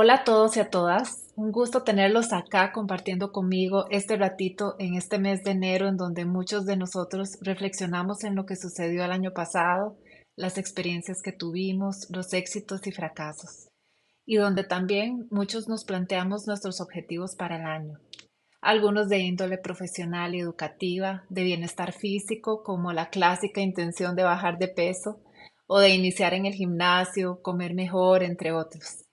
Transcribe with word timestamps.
Hola 0.00 0.14
a 0.14 0.22
todos 0.22 0.56
y 0.56 0.60
a 0.60 0.70
todas. 0.70 1.32
Un 1.34 1.50
gusto 1.50 1.82
tenerlos 1.82 2.32
acá 2.32 2.70
compartiendo 2.70 3.32
conmigo 3.32 3.86
este 3.90 4.16
ratito 4.16 4.76
en 4.78 4.94
este 4.94 5.18
mes 5.18 5.42
de 5.42 5.50
enero 5.50 5.88
en 5.88 5.96
donde 5.96 6.24
muchos 6.24 6.66
de 6.66 6.76
nosotros 6.76 7.36
reflexionamos 7.40 8.22
en 8.22 8.36
lo 8.36 8.46
que 8.46 8.54
sucedió 8.54 9.04
el 9.04 9.10
año 9.10 9.32
pasado, 9.32 9.98
las 10.36 10.56
experiencias 10.56 11.20
que 11.20 11.32
tuvimos, 11.32 12.06
los 12.10 12.32
éxitos 12.32 12.86
y 12.86 12.92
fracasos, 12.92 13.70
y 14.24 14.36
donde 14.36 14.62
también 14.62 15.26
muchos 15.32 15.66
nos 15.66 15.84
planteamos 15.84 16.46
nuestros 16.46 16.80
objetivos 16.80 17.34
para 17.34 17.56
el 17.56 17.66
año. 17.66 17.98
Algunos 18.60 19.08
de 19.08 19.18
índole 19.18 19.58
profesional 19.58 20.36
y 20.36 20.38
educativa, 20.38 21.24
de 21.28 21.42
bienestar 21.42 21.92
físico, 21.92 22.62
como 22.62 22.92
la 22.92 23.10
clásica 23.10 23.62
intención 23.62 24.14
de 24.14 24.22
bajar 24.22 24.58
de 24.58 24.68
peso 24.68 25.18
o 25.66 25.80
de 25.80 25.88
iniciar 25.88 26.34
en 26.34 26.46
el 26.46 26.54
gimnasio, 26.54 27.42
comer 27.42 27.74
mejor, 27.74 28.22
entre 28.22 28.52
otros. 28.52 29.07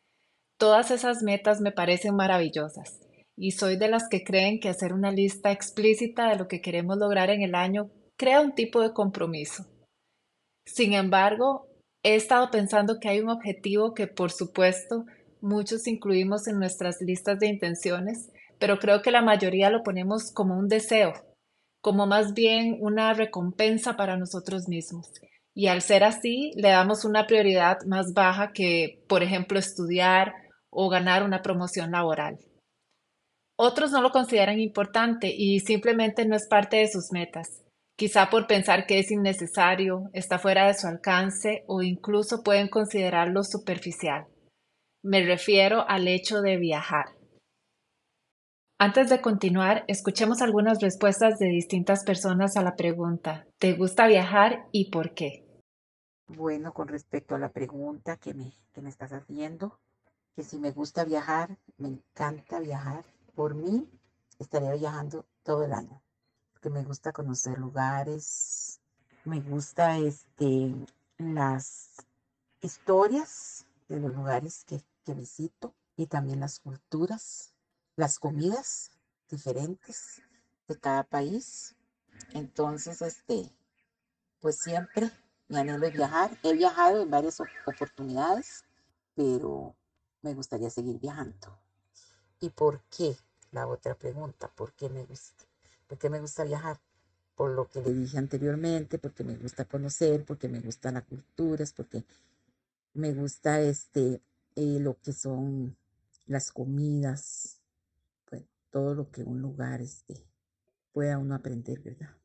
Todas 0.57 0.89
esas 0.91 1.21
metas 1.21 1.59
me 1.59 1.71
parecen 1.71 2.15
maravillosas 2.15 3.01
y 3.37 3.51
soy 3.51 3.77
de 3.77 3.89
las 3.89 4.07
que 4.09 4.23
creen 4.23 4.59
que 4.59 4.69
hacer 4.69 4.93
una 4.93 5.11
lista 5.11 5.51
explícita 5.51 6.29
de 6.29 6.37
lo 6.37 6.47
que 6.47 6.61
queremos 6.61 6.97
lograr 6.97 7.29
en 7.29 7.41
el 7.41 7.55
año 7.55 7.89
crea 8.17 8.39
un 8.39 8.55
tipo 8.55 8.81
de 8.81 8.93
compromiso. 8.93 9.65
Sin 10.65 10.93
embargo, 10.93 11.67
he 12.03 12.15
estado 12.15 12.49
pensando 12.51 12.99
que 13.01 13.09
hay 13.09 13.19
un 13.19 13.29
objetivo 13.29 13.93
que, 13.93 14.07
por 14.07 14.31
supuesto, 14.31 15.05
muchos 15.41 15.87
incluimos 15.87 16.47
en 16.47 16.57
nuestras 16.57 17.01
listas 17.01 17.39
de 17.39 17.47
intenciones, 17.47 18.31
pero 18.57 18.79
creo 18.79 19.01
que 19.01 19.11
la 19.11 19.21
mayoría 19.21 19.69
lo 19.69 19.83
ponemos 19.83 20.31
como 20.31 20.57
un 20.57 20.69
deseo, 20.69 21.13
como 21.81 22.07
más 22.07 22.33
bien 22.33 22.77
una 22.79 23.13
recompensa 23.13 23.97
para 23.97 24.15
nosotros 24.15 24.69
mismos. 24.69 25.11
Y 25.53 25.67
al 25.67 25.81
ser 25.81 26.03
así, 26.03 26.51
le 26.55 26.69
damos 26.69 27.05
una 27.05 27.27
prioridad 27.27 27.77
más 27.85 28.13
baja 28.13 28.53
que, 28.53 29.03
por 29.07 29.21
ejemplo, 29.21 29.59
estudiar 29.59 30.33
o 30.75 30.89
ganar 30.89 31.23
una 31.23 31.41
promoción 31.41 31.91
laboral. 31.91 32.37
Otros 33.57 33.91
no 33.91 34.01
lo 34.01 34.11
consideran 34.11 34.59
importante 34.59 35.33
y 35.33 35.61
simplemente 35.61 36.25
no 36.25 36.35
es 36.35 36.47
parte 36.47 36.77
de 36.77 36.89
sus 36.89 37.11
metas, 37.13 37.63
quizá 37.95 38.29
por 38.29 38.47
pensar 38.47 38.85
que 38.85 38.99
es 38.99 39.11
innecesario, 39.11 40.09
está 40.11 40.37
fuera 40.39 40.67
de 40.67 40.73
su 40.73 40.87
alcance 40.87 41.63
o 41.67 41.81
incluso 41.81 42.43
pueden 42.43 42.67
considerarlo 42.67 43.43
superficial. 43.43 44.27
Me 45.01 45.23
refiero 45.23 45.87
al 45.87 46.07
hecho 46.07 46.41
de 46.41 46.57
viajar. 46.57 47.05
Antes 48.77 49.09
de 49.09 49.21
continuar, 49.21 49.85
escuchemos 49.87 50.41
algunas 50.41 50.81
respuestas 50.81 51.39
de 51.39 51.47
distintas 51.47 52.03
personas 52.03 52.57
a 52.57 52.61
la 52.61 52.75
pregunta, 52.75 53.47
¿te 53.57 53.71
gusta 53.71 54.05
viajar 54.07 54.65
y 54.73 54.91
por 54.91 55.13
qué? 55.13 55.45
Bueno, 56.27 56.73
con 56.73 56.89
respecto 56.89 57.35
a 57.35 57.39
la 57.39 57.53
pregunta 57.53 58.17
que 58.17 58.33
me, 58.33 58.51
que 58.73 58.81
me 58.81 58.89
estás 58.89 59.13
haciendo, 59.13 59.79
que 60.35 60.43
si 60.43 60.59
me 60.59 60.71
gusta 60.71 61.05
viajar, 61.05 61.57
me 61.77 61.87
encanta 61.87 62.59
viajar. 62.59 63.05
Por 63.35 63.55
mí, 63.55 63.89
estaría 64.37 64.73
viajando 64.73 65.25
todo 65.43 65.63
el 65.63 65.73
año, 65.73 66.01
porque 66.51 66.69
me 66.69 66.83
gusta 66.83 67.13
conocer 67.13 67.57
lugares, 67.57 68.81
me 69.23 69.39
gusta 69.39 69.97
este, 69.97 70.75
las 71.17 71.91
historias 72.61 73.65
de 73.87 73.99
los 73.99 74.13
lugares 74.13 74.65
que, 74.65 74.83
que 75.05 75.13
visito 75.13 75.73
y 75.95 76.07
también 76.07 76.41
las 76.41 76.59
culturas, 76.59 77.53
las 77.95 78.19
comidas 78.19 78.91
diferentes 79.29 80.21
de 80.67 80.77
cada 80.77 81.03
país. 81.03 81.75
Entonces, 82.33 83.01
este, 83.01 83.49
pues 84.41 84.57
siempre 84.59 85.11
me 85.47 85.59
anhelo 85.59 85.89
viajar. 85.91 86.37
He 86.43 86.53
viajado 86.53 87.01
en 87.01 87.09
varias 87.09 87.39
oportunidades, 87.65 88.65
pero 89.15 89.75
me 90.25 90.33
gustaría 90.33 90.69
seguir 90.69 90.99
viajando. 90.99 91.59
¿Y 92.41 92.49
por 92.49 92.81
qué? 92.89 93.15
La 93.51 93.67
otra 93.67 93.95
pregunta, 93.95 94.51
¿por 94.53 94.73
qué 94.73 94.89
me 94.89 95.05
gusta? 95.05 95.45
¿Por 95.87 95.97
qué 95.97 96.09
me 96.09 96.19
gusta 96.19 96.43
viajar? 96.43 96.81
Por 97.35 97.51
lo 97.51 97.69
que 97.69 97.79
le 97.81 97.93
dije 97.93 98.17
anteriormente, 98.17 98.97
porque 98.97 99.23
me 99.23 99.37
gusta 99.37 99.65
conocer, 99.65 100.25
porque 100.25 100.49
me 100.49 100.59
gustan 100.59 100.95
las 100.95 101.03
culturas, 101.03 101.73
porque 101.73 102.03
me 102.93 103.13
gusta 103.13 103.61
este, 103.61 104.21
eh, 104.55 104.79
lo 104.79 104.99
que 104.99 105.13
son 105.13 105.77
las 106.25 106.51
comidas, 106.51 107.61
todo 108.71 108.93
lo 108.93 109.09
que 109.09 109.23
un 109.23 109.41
lugar 109.41 109.81
este, 109.81 110.27
pueda 110.91 111.17
uno 111.17 111.35
aprender, 111.35 111.79
¿verdad? 111.79 112.17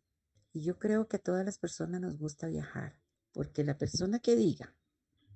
Y 0.52 0.62
yo 0.62 0.80
creo 0.80 1.06
que 1.06 1.16
a 1.16 1.20
todas 1.20 1.44
las 1.44 1.58
personas 1.58 2.00
nos 2.00 2.18
gusta 2.18 2.48
viajar, 2.48 2.98
porque 3.32 3.62
la 3.62 3.78
persona 3.78 4.18
que 4.18 4.34
diga 4.34 4.74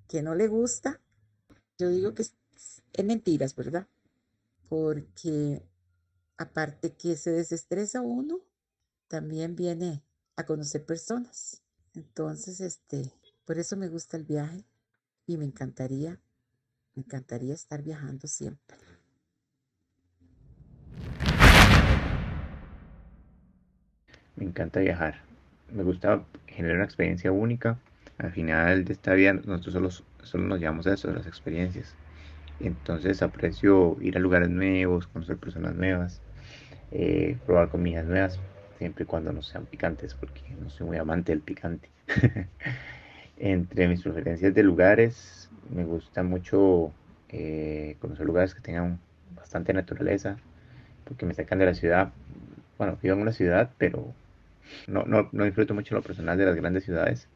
que 0.08 0.22
no 0.22 0.34
le 0.34 0.48
gusta, 0.48 1.00
yo 1.78 1.88
digo 1.88 2.14
que 2.14 2.24
es 2.54 3.04
mentiras, 3.04 3.54
¿verdad? 3.54 3.86
Porque 4.68 5.62
aparte 6.36 6.92
que 6.92 7.16
se 7.16 7.30
desestresa 7.30 8.00
uno, 8.00 8.40
también 9.08 9.56
viene 9.56 10.02
a 10.36 10.44
conocer 10.44 10.84
personas. 10.84 11.62
Entonces, 11.94 12.60
este, 12.60 13.12
por 13.44 13.58
eso 13.58 13.76
me 13.76 13.88
gusta 13.88 14.16
el 14.16 14.24
viaje 14.24 14.64
y 15.26 15.36
me 15.36 15.44
encantaría, 15.44 16.20
me 16.94 17.02
encantaría 17.02 17.54
estar 17.54 17.82
viajando 17.82 18.26
siempre. 18.26 18.76
Me 24.36 24.44
encanta 24.44 24.80
viajar. 24.80 25.22
Me 25.72 25.82
gusta 25.82 26.24
generar 26.46 26.76
una 26.76 26.84
experiencia 26.84 27.30
única. 27.30 27.78
Al 28.18 28.32
final 28.32 28.84
de 28.84 28.92
esta 28.92 29.14
vida 29.14 29.32
nosotros 29.32 29.72
solo, 29.72 29.90
solo 30.24 30.44
nos 30.44 30.60
llevamos 30.60 30.86
a 30.86 30.94
eso, 30.94 31.08
de 31.08 31.14
las 31.14 31.26
experiencias. 31.26 31.94
Entonces 32.58 33.22
aprecio 33.22 33.96
ir 34.00 34.16
a 34.16 34.20
lugares 34.20 34.48
nuevos, 34.50 35.06
conocer 35.08 35.38
personas 35.38 35.74
nuevas, 35.74 36.22
eh, 36.90 37.40
probar 37.44 37.70
comidas 37.70 38.06
nuevas, 38.06 38.42
siempre 38.78 39.04
y 39.04 39.06
cuando 39.06 39.32
no 39.32 39.42
sean 39.42 39.66
picantes, 39.66 40.14
porque 40.14 40.56
no 40.56 40.70
soy 40.70 40.86
muy 40.86 40.98
amante 40.98 41.32
del 41.32 41.42
picante. 41.42 41.92
Entre 43.36 43.88
mis 43.88 44.02
preferencias 44.02 44.54
de 44.54 44.62
lugares, 44.62 45.50
me 45.68 45.84
gusta 45.84 46.22
mucho 46.22 46.94
eh, 47.28 47.96
conocer 48.00 48.26
lugares 48.26 48.54
que 48.54 48.62
tengan 48.62 49.02
bastante 49.30 49.72
naturaleza, 49.72 50.42
porque 51.04 51.26
me 51.26 51.34
sacan 51.34 51.58
de 51.60 51.66
la 51.66 51.74
ciudad. 51.74 52.14
Bueno, 52.78 52.98
vivo 53.02 53.14
en 53.16 53.22
una 53.22 53.32
ciudad, 53.32 53.74
pero 53.78 54.16
no, 54.86 55.04
no, 55.04 55.28
no 55.32 55.44
disfruto 55.44 55.74
mucho 55.74 55.94
lo 55.94 56.02
personal 56.02 56.38
de 56.38 56.46
las 56.46 56.56
grandes 56.56 56.84
ciudades. 56.84 57.30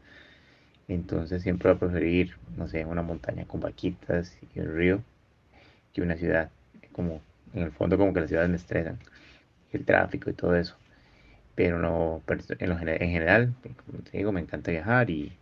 Entonces 0.89 1.43
siempre 1.43 1.69
voy 1.69 1.77
a 1.77 1.81
preferir, 1.81 2.37
no 2.57 2.67
sé, 2.67 2.85
una 2.87 3.03
montaña 3.03 3.47
con 3.47 3.61
vaquitas 3.61 4.37
y 4.55 4.59
el 4.59 4.75
río 4.75 5.03
que 5.93 6.03
una 6.03 6.17
ciudad. 6.17 6.51
Como 6.93 7.21
en 7.53 7.63
el 7.63 7.73
fondo 7.73 7.99
como 7.99 8.13
que 8.13 8.21
las 8.21 8.29
ciudades 8.29 8.51
me 8.51 8.57
estresan, 8.57 8.99
el 9.73 9.85
tráfico 9.85 10.31
y 10.31 10.33
todo 10.33 10.57
eso. 10.57 10.77
Pero 11.55 11.79
no, 11.79 12.23
en, 12.29 12.89
en 12.89 13.11
general, 13.11 13.55
como 13.85 14.03
te 14.03 14.17
digo, 14.17 14.33
me 14.33 14.41
encanta 14.41 14.71
viajar 14.71 15.11
y 15.11 15.33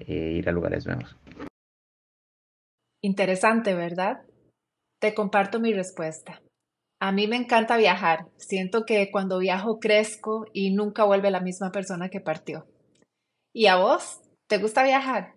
eh, 0.00 0.32
ir 0.38 0.48
a 0.48 0.52
lugares 0.52 0.86
nuevos. 0.86 1.16
Interesante, 3.02 3.74
¿verdad? 3.74 4.22
Te 5.00 5.14
comparto 5.14 5.60
mi 5.60 5.74
respuesta. 5.74 6.40
A 7.00 7.10
mí 7.10 7.26
me 7.26 7.36
encanta 7.36 7.76
viajar. 7.76 8.26
Siento 8.36 8.84
que 8.86 9.10
cuando 9.10 9.40
viajo 9.40 9.80
crezco 9.80 10.46
y 10.52 10.72
nunca 10.72 11.04
vuelve 11.04 11.32
la 11.32 11.40
misma 11.40 11.72
persona 11.72 12.08
que 12.08 12.20
partió. 12.20 12.64
¿Y 13.52 13.66
a 13.66 13.76
vos? 13.76 14.21
¿Te 14.52 14.58
gusta 14.58 14.82
viajar? 14.82 15.32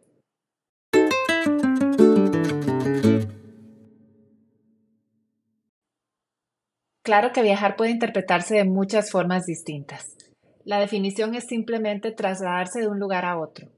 Claro 7.02 7.32
que 7.32 7.42
viajar 7.42 7.78
puede 7.78 7.92
interpretarse 7.92 8.56
de 8.56 8.66
muchas 8.66 9.12
formas 9.12 9.46
distintas. 9.46 10.18
La 10.66 10.82
definición 10.82 11.34
es 11.34 11.46
simplemente 11.46 12.12
trasladarse 12.12 12.82
de 12.82 12.90
un 12.90 13.00
lugar 13.00 13.24
a 13.24 13.40
otro. 13.40 13.70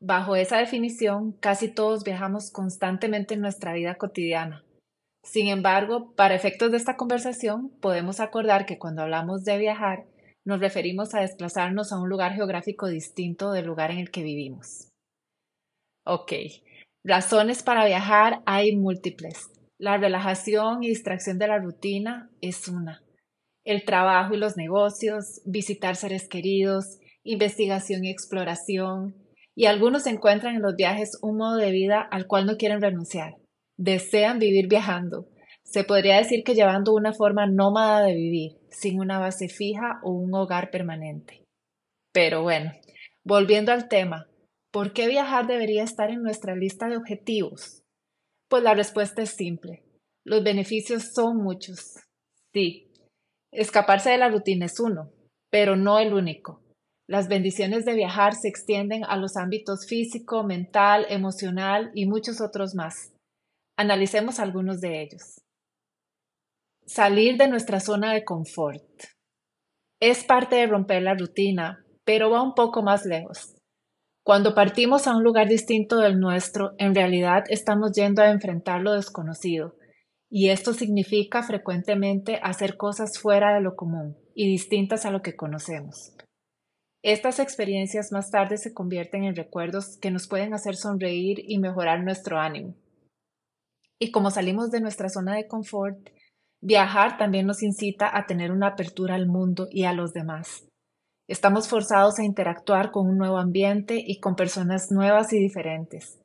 Bajo 0.00 0.34
esa 0.34 0.56
definición, 0.56 1.32
casi 1.32 1.68
todos 1.68 2.02
viajamos 2.02 2.50
constantemente 2.50 3.34
en 3.34 3.42
nuestra 3.42 3.74
vida 3.74 3.96
cotidiana. 3.96 4.64
Sin 5.22 5.48
embargo, 5.48 6.14
para 6.14 6.34
efectos 6.34 6.70
de 6.70 6.78
esta 6.78 6.96
conversación, 6.96 7.68
podemos 7.82 8.18
acordar 8.18 8.64
que 8.64 8.78
cuando 8.78 9.02
hablamos 9.02 9.44
de 9.44 9.58
viajar, 9.58 10.06
nos 10.46 10.60
referimos 10.60 11.12
a 11.14 11.20
desplazarnos 11.20 11.92
a 11.92 11.98
un 11.98 12.08
lugar 12.08 12.32
geográfico 12.32 12.86
distinto 12.86 13.50
del 13.50 13.66
lugar 13.66 13.90
en 13.90 13.98
el 13.98 14.10
que 14.12 14.22
vivimos. 14.22 14.92
Ok, 16.04 16.32
razones 17.04 17.64
para 17.64 17.84
viajar 17.84 18.42
hay 18.46 18.76
múltiples. 18.76 19.50
La 19.76 19.98
relajación 19.98 20.84
y 20.84 20.88
distracción 20.88 21.38
de 21.38 21.48
la 21.48 21.58
rutina 21.58 22.30
es 22.40 22.68
una. 22.68 23.02
El 23.64 23.84
trabajo 23.84 24.34
y 24.34 24.38
los 24.38 24.56
negocios, 24.56 25.42
visitar 25.44 25.96
seres 25.96 26.28
queridos, 26.28 27.00
investigación 27.24 28.04
y 28.04 28.10
exploración. 28.10 29.16
Y 29.56 29.66
algunos 29.66 30.06
encuentran 30.06 30.54
en 30.54 30.62
los 30.62 30.76
viajes 30.76 31.18
un 31.22 31.38
modo 31.38 31.56
de 31.56 31.72
vida 31.72 32.00
al 32.00 32.28
cual 32.28 32.46
no 32.46 32.56
quieren 32.56 32.80
renunciar. 32.80 33.34
Desean 33.76 34.38
vivir 34.38 34.68
viajando. 34.68 35.26
Se 35.64 35.82
podría 35.82 36.18
decir 36.18 36.44
que 36.44 36.54
llevando 36.54 36.94
una 36.94 37.12
forma 37.12 37.48
nómada 37.48 38.02
de 38.02 38.14
vivir, 38.14 38.55
sin 38.76 39.00
una 39.00 39.18
base 39.18 39.48
fija 39.48 40.00
o 40.02 40.10
un 40.10 40.34
hogar 40.34 40.70
permanente. 40.70 41.42
Pero 42.12 42.42
bueno, 42.42 42.72
volviendo 43.24 43.72
al 43.72 43.88
tema, 43.88 44.26
¿por 44.70 44.92
qué 44.92 45.08
viajar 45.08 45.46
debería 45.46 45.82
estar 45.82 46.10
en 46.10 46.22
nuestra 46.22 46.54
lista 46.54 46.88
de 46.88 46.96
objetivos? 46.96 47.82
Pues 48.48 48.62
la 48.62 48.74
respuesta 48.74 49.22
es 49.22 49.30
simple. 49.30 49.82
Los 50.24 50.44
beneficios 50.44 51.12
son 51.14 51.38
muchos. 51.38 51.94
Sí, 52.52 52.92
escaparse 53.52 54.10
de 54.10 54.18
la 54.18 54.28
rutina 54.28 54.66
es 54.66 54.78
uno, 54.78 55.10
pero 55.50 55.76
no 55.76 55.98
el 55.98 56.12
único. 56.12 56.62
Las 57.08 57.28
bendiciones 57.28 57.84
de 57.84 57.94
viajar 57.94 58.34
se 58.34 58.48
extienden 58.48 59.04
a 59.04 59.16
los 59.16 59.36
ámbitos 59.36 59.86
físico, 59.86 60.42
mental, 60.42 61.06
emocional 61.08 61.90
y 61.94 62.06
muchos 62.06 62.40
otros 62.40 62.74
más. 62.74 63.12
Analicemos 63.78 64.40
algunos 64.40 64.80
de 64.80 65.02
ellos. 65.02 65.40
Salir 66.88 67.36
de 67.36 67.48
nuestra 67.48 67.80
zona 67.80 68.12
de 68.12 68.24
confort. 68.24 68.84
Es 69.98 70.22
parte 70.22 70.54
de 70.54 70.68
romper 70.68 71.02
la 71.02 71.14
rutina, 71.14 71.84
pero 72.04 72.30
va 72.30 72.40
un 72.42 72.54
poco 72.54 72.84
más 72.84 73.04
lejos. 73.04 73.56
Cuando 74.22 74.54
partimos 74.54 75.08
a 75.08 75.16
un 75.16 75.24
lugar 75.24 75.48
distinto 75.48 75.98
del 75.98 76.20
nuestro, 76.20 76.74
en 76.78 76.94
realidad 76.94 77.42
estamos 77.48 77.90
yendo 77.90 78.22
a 78.22 78.30
enfrentar 78.30 78.82
lo 78.82 78.92
desconocido, 78.92 79.74
y 80.30 80.50
esto 80.50 80.74
significa 80.74 81.42
frecuentemente 81.42 82.38
hacer 82.40 82.76
cosas 82.76 83.18
fuera 83.18 83.52
de 83.52 83.62
lo 83.62 83.74
común 83.74 84.16
y 84.36 84.48
distintas 84.48 85.04
a 85.06 85.10
lo 85.10 85.22
que 85.22 85.34
conocemos. 85.34 86.14
Estas 87.02 87.40
experiencias 87.40 88.12
más 88.12 88.30
tarde 88.30 88.58
se 88.58 88.72
convierten 88.72 89.24
en 89.24 89.34
recuerdos 89.34 89.98
que 90.00 90.12
nos 90.12 90.28
pueden 90.28 90.54
hacer 90.54 90.76
sonreír 90.76 91.40
y 91.48 91.58
mejorar 91.58 92.04
nuestro 92.04 92.38
ánimo. 92.38 92.76
Y 93.98 94.12
como 94.12 94.30
salimos 94.30 94.70
de 94.70 94.80
nuestra 94.80 95.08
zona 95.08 95.34
de 95.34 95.48
confort, 95.48 96.10
viajar 96.62 97.18
también 97.18 97.46
nos 97.46 97.62
incita 97.62 98.16
a 98.16 98.26
tener 98.26 98.52
una 98.52 98.68
apertura 98.68 99.14
al 99.14 99.26
mundo 99.26 99.68
y 99.70 99.84
a 99.84 99.92
los 99.92 100.12
demás. 100.12 100.66
Estamos 101.28 101.68
forzados 101.68 102.18
a 102.18 102.24
interactuar 102.24 102.92
con 102.92 103.08
un 103.08 103.18
nuevo 103.18 103.38
ambiente 103.38 104.02
y 104.04 104.20
con 104.20 104.36
personas 104.36 104.92
nuevas 104.92 105.32
y 105.32 105.38
diferentes. 105.38 106.20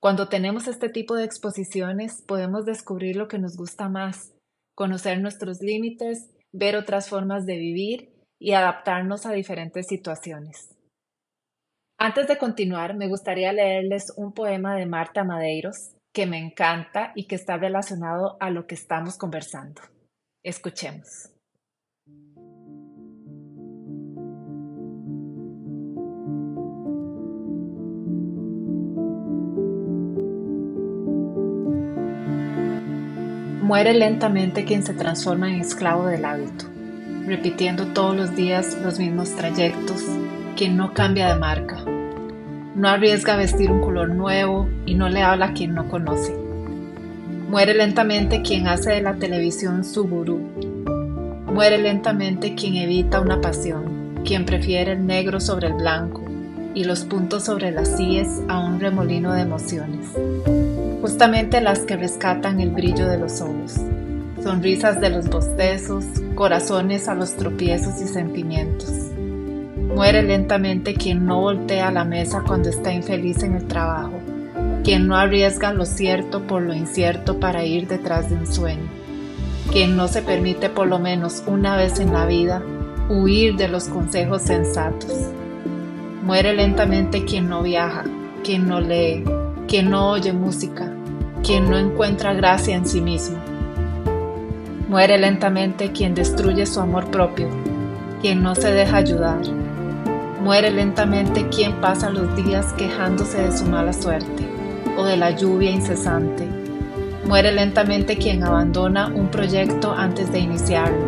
Cuando 0.00 0.28
tenemos 0.28 0.66
este 0.66 0.88
tipo 0.88 1.14
de 1.14 1.24
exposiciones, 1.24 2.22
podemos 2.26 2.64
descubrir 2.64 3.16
lo 3.16 3.28
que 3.28 3.38
nos 3.38 3.56
gusta 3.56 3.88
más, 3.88 4.32
conocer 4.74 5.20
nuestros 5.20 5.60
límites, 5.60 6.30
ver 6.52 6.74
otras 6.76 7.08
formas 7.08 7.46
de 7.46 7.58
vivir 7.58 8.12
y 8.40 8.52
adaptarnos 8.52 9.26
a 9.26 9.32
diferentes 9.32 9.86
situaciones. 9.86 10.74
Antes 11.98 12.26
de 12.26 12.38
continuar, 12.38 12.96
me 12.96 13.08
gustaría 13.08 13.52
leerles 13.52 14.12
un 14.16 14.32
poema 14.32 14.74
de 14.74 14.86
Marta 14.86 15.22
Madeiros 15.22 15.92
que 16.12 16.26
me 16.26 16.38
encanta 16.38 17.12
y 17.14 17.26
que 17.26 17.36
está 17.36 17.56
relacionado 17.56 18.36
a 18.40 18.50
lo 18.50 18.66
que 18.66 18.74
estamos 18.74 19.16
conversando. 19.16 19.82
Escuchemos. 20.42 21.30
Muere 33.62 33.94
lentamente 33.94 34.64
quien 34.64 34.82
se 34.82 34.94
transforma 34.94 35.48
en 35.48 35.60
esclavo 35.60 36.06
del 36.06 36.24
hábito, 36.24 36.64
repitiendo 37.26 37.92
todos 37.92 38.16
los 38.16 38.34
días 38.34 38.76
los 38.82 38.98
mismos 38.98 39.36
trayectos, 39.36 40.02
quien 40.56 40.76
no 40.76 40.92
cambia 40.92 41.28
de 41.28 41.38
marca, 41.38 41.84
no 42.80 42.88
arriesga 42.88 43.34
a 43.34 43.36
vestir 43.36 43.70
un 43.70 43.80
color 43.80 44.08
nuevo 44.14 44.68
y 44.86 44.94
no 44.94 45.08
le 45.08 45.22
habla 45.22 45.46
a 45.46 45.52
quien 45.52 45.74
no 45.74 45.88
conoce. 45.88 46.34
Muere 47.48 47.74
lentamente 47.74 48.42
quien 48.42 48.66
hace 48.66 48.90
de 48.90 49.02
la 49.02 49.14
televisión 49.14 49.84
su 49.84 50.08
gurú. 50.08 50.40
Muere 51.46 51.78
lentamente 51.78 52.54
quien 52.54 52.76
evita 52.76 53.20
una 53.20 53.40
pasión, 53.40 54.20
quien 54.24 54.44
prefiere 54.44 54.92
el 54.92 55.06
negro 55.06 55.40
sobre 55.40 55.68
el 55.68 55.74
blanco 55.74 56.24
y 56.74 56.84
los 56.84 57.04
puntos 57.04 57.44
sobre 57.44 57.70
las 57.70 57.96
sillas 57.96 58.40
a 58.48 58.58
un 58.58 58.80
remolino 58.80 59.32
de 59.32 59.42
emociones 59.42 60.06
justamente 61.00 61.60
las 61.60 61.80
que 61.80 61.96
rescatan 61.96 62.60
el 62.60 62.70
brillo 62.70 63.06
de 63.06 63.18
los 63.18 63.40
ojos, 63.40 63.80
sonrisas 64.42 65.00
de 65.00 65.10
los 65.10 65.28
bostezos, 65.28 66.04
corazones 66.34 67.08
a 67.08 67.14
los 67.14 67.36
tropiezos 67.36 68.00
y 68.02 68.06
sentimientos. 68.06 68.99
Muere 69.94 70.22
lentamente 70.22 70.94
quien 70.94 71.26
no 71.26 71.40
voltea 71.40 71.90
la 71.90 72.04
mesa 72.04 72.42
cuando 72.46 72.68
está 72.68 72.92
infeliz 72.92 73.42
en 73.42 73.56
el 73.56 73.66
trabajo, 73.66 74.12
quien 74.84 75.08
no 75.08 75.16
arriesga 75.16 75.72
lo 75.72 75.84
cierto 75.84 76.46
por 76.46 76.62
lo 76.62 76.72
incierto 76.72 77.40
para 77.40 77.64
ir 77.64 77.88
detrás 77.88 78.30
de 78.30 78.36
un 78.36 78.46
sueño, 78.46 78.88
quien 79.72 79.96
no 79.96 80.06
se 80.08 80.22
permite 80.22 80.70
por 80.70 80.86
lo 80.86 80.98
menos 80.98 81.42
una 81.46 81.76
vez 81.76 81.98
en 81.98 82.12
la 82.12 82.24
vida 82.24 82.62
huir 83.08 83.56
de 83.56 83.68
los 83.68 83.88
consejos 83.88 84.42
sensatos. 84.42 85.12
Muere 86.22 86.54
lentamente 86.54 87.24
quien 87.24 87.48
no 87.48 87.62
viaja, 87.62 88.04
quien 88.44 88.68
no 88.68 88.80
lee, 88.80 89.24
quien 89.66 89.90
no 89.90 90.10
oye 90.10 90.32
música, 90.32 90.92
quien 91.42 91.68
no 91.68 91.76
encuentra 91.76 92.32
gracia 92.32 92.76
en 92.76 92.86
sí 92.86 93.00
mismo. 93.00 93.38
Muere 94.88 95.18
lentamente 95.18 95.90
quien 95.90 96.14
destruye 96.14 96.64
su 96.66 96.80
amor 96.80 97.10
propio, 97.10 97.48
quien 98.20 98.42
no 98.42 98.54
se 98.54 98.70
deja 98.72 98.98
ayudar. 98.98 99.40
Muere 100.42 100.70
lentamente 100.70 101.50
quien 101.50 101.82
pasa 101.82 102.08
los 102.08 102.34
días 102.34 102.72
quejándose 102.72 103.42
de 103.42 103.52
su 103.52 103.66
mala 103.66 103.92
suerte 103.92 104.48
o 104.96 105.04
de 105.04 105.18
la 105.18 105.32
lluvia 105.32 105.70
incesante. 105.70 106.48
Muere 107.26 107.52
lentamente 107.52 108.16
quien 108.16 108.42
abandona 108.42 109.08
un 109.08 109.30
proyecto 109.30 109.92
antes 109.92 110.32
de 110.32 110.38
iniciarlo, 110.38 111.04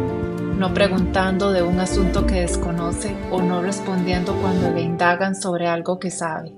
no 0.58 0.74
preguntando 0.74 1.50
de 1.50 1.62
un 1.62 1.80
asunto 1.80 2.26
que 2.26 2.42
desconoce 2.42 3.16
o 3.30 3.40
no 3.40 3.62
respondiendo 3.62 4.36
cuando 4.36 4.70
le 4.70 4.82
indagan 4.82 5.34
sobre 5.34 5.66
algo 5.66 5.98
que 5.98 6.10
sabe. 6.10 6.52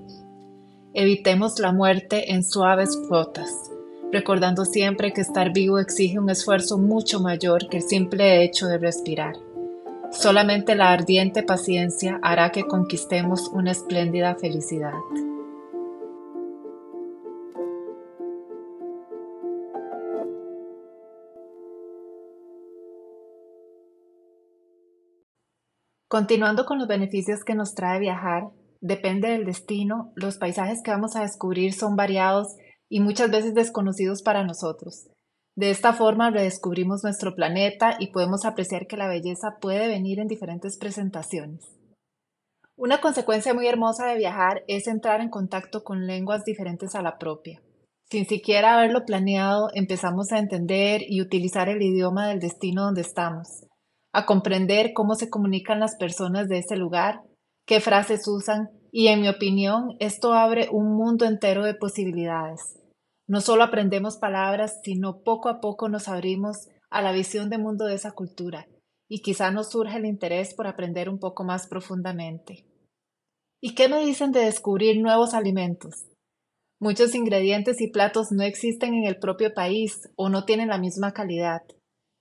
Evitemos 0.93 1.59
la 1.59 1.71
muerte 1.71 2.33
en 2.33 2.43
suaves 2.43 2.99
cuotas, 3.07 3.71
recordando 4.11 4.65
siempre 4.65 5.13
que 5.13 5.21
estar 5.21 5.53
vivo 5.53 5.79
exige 5.79 6.19
un 6.19 6.29
esfuerzo 6.29 6.77
mucho 6.77 7.21
mayor 7.21 7.69
que 7.69 7.77
el 7.77 7.83
simple 7.83 8.43
hecho 8.43 8.67
de 8.67 8.79
respirar. 8.79 9.44
Solamente 10.17 10.75
la 10.75 10.93
ardiente 10.93 11.43
paciencia 11.43 12.19
hará 12.23 12.51
que 12.51 12.63
conquistemos 12.63 13.49
una 13.49 13.71
espléndida 13.71 14.33
felicidad. 14.35 14.93
Continuando 26.07 26.65
con 26.65 26.79
los 26.79 26.87
beneficios 26.87 27.43
que 27.43 27.53
nos 27.53 27.75
trae 27.75 27.99
viajar, 27.99 28.45
depende 28.79 29.27
del 29.29 29.45
destino, 29.45 30.13
los 30.15 30.37
paisajes 30.37 30.81
que 30.81 30.91
vamos 30.91 31.17
a 31.17 31.23
descubrir 31.23 31.73
son 31.73 31.97
variados 31.97 32.55
y 32.87 33.01
muchas 33.01 33.29
veces 33.31 33.53
desconocidos 33.53 34.23
para 34.23 34.45
nosotros. 34.45 35.09
De 35.55 35.71
esta 35.71 35.93
forma 35.93 36.29
redescubrimos 36.29 37.03
nuestro 37.03 37.33
planeta 37.33 37.95
y 37.99 38.07
podemos 38.07 38.45
apreciar 38.45 38.87
que 38.87 38.97
la 38.97 39.07
belleza 39.07 39.57
puede 39.61 39.87
venir 39.87 40.19
en 40.19 40.27
diferentes 40.27 40.77
presentaciones. 40.77 41.63
Una 42.75 42.99
consecuencia 42.99 43.53
muy 43.53 43.67
hermosa 43.67 44.07
de 44.07 44.17
viajar 44.17 44.63
es 44.67 44.87
entrar 44.87 45.21
en 45.21 45.29
contacto 45.29 45.83
con 45.83 46.07
lenguas 46.07 46.43
diferentes 46.43 46.93
a 46.93 47.01
la 47.01 47.17
propia. 47.17 47.61
Sin 48.09 48.25
siquiera 48.25 48.75
haberlo 48.75 49.05
planeado, 49.05 49.69
empezamos 49.73 50.31
a 50.31 50.39
entender 50.39 51.01
y 51.07 51.21
utilizar 51.21 51.69
el 51.69 51.81
idioma 51.81 52.27
del 52.27 52.39
destino 52.39 52.83
donde 52.83 53.01
estamos, 53.01 53.65
a 54.11 54.25
comprender 54.25 54.91
cómo 54.93 55.15
se 55.15 55.29
comunican 55.29 55.79
las 55.79 55.95
personas 55.95 56.49
de 56.49 56.59
ese 56.59 56.75
lugar 56.75 57.21
qué 57.65 57.79
frases 57.79 58.27
usan 58.27 58.69
y 58.91 59.07
en 59.07 59.21
mi 59.21 59.29
opinión 59.29 59.95
esto 59.99 60.33
abre 60.33 60.69
un 60.71 60.95
mundo 60.95 61.25
entero 61.25 61.65
de 61.65 61.73
posibilidades. 61.73 62.79
No 63.27 63.41
solo 63.41 63.63
aprendemos 63.63 64.17
palabras, 64.17 64.79
sino 64.83 65.23
poco 65.23 65.49
a 65.49 65.59
poco 65.59 65.89
nos 65.89 66.07
abrimos 66.07 66.67
a 66.89 67.01
la 67.01 67.11
visión 67.11 67.49
de 67.49 67.57
mundo 67.57 67.85
de 67.85 67.95
esa 67.95 68.11
cultura 68.11 68.67
y 69.07 69.21
quizá 69.21 69.51
nos 69.51 69.71
surge 69.71 69.97
el 69.97 70.05
interés 70.05 70.53
por 70.53 70.67
aprender 70.67 71.09
un 71.09 71.19
poco 71.19 71.43
más 71.43 71.67
profundamente. 71.67 72.65
¿Y 73.61 73.73
qué 73.73 73.89
me 73.89 74.05
dicen 74.05 74.31
de 74.31 74.41
descubrir 74.41 75.01
nuevos 75.01 75.33
alimentos? 75.33 76.05
Muchos 76.79 77.15
ingredientes 77.15 77.81
y 77.81 77.87
platos 77.87 78.31
no 78.31 78.43
existen 78.43 78.93
en 78.93 79.05
el 79.05 79.17
propio 79.17 79.53
país 79.53 80.09
o 80.15 80.29
no 80.29 80.45
tienen 80.45 80.67
la 80.67 80.77
misma 80.77 81.13
calidad. 81.13 81.61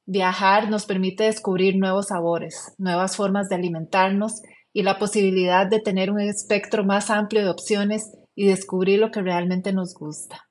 Viajar 0.06 0.70
nos 0.70 0.86
permite 0.86 1.24
descubrir 1.24 1.76
nuevos 1.76 2.08
sabores, 2.08 2.74
nuevas 2.78 3.16
formas 3.16 3.48
de 3.48 3.56
alimentarnos 3.56 4.42
y 4.72 4.82
la 4.82 4.98
posibilidad 4.98 5.66
de 5.66 5.80
tener 5.80 6.10
un 6.10 6.20
espectro 6.20 6.84
más 6.84 7.10
amplio 7.10 7.42
de 7.42 7.50
opciones 7.50 8.12
y 8.34 8.46
descubrir 8.46 9.00
lo 9.00 9.10
que 9.10 9.22
realmente 9.22 9.72
nos 9.72 9.94
gusta. 9.94 10.43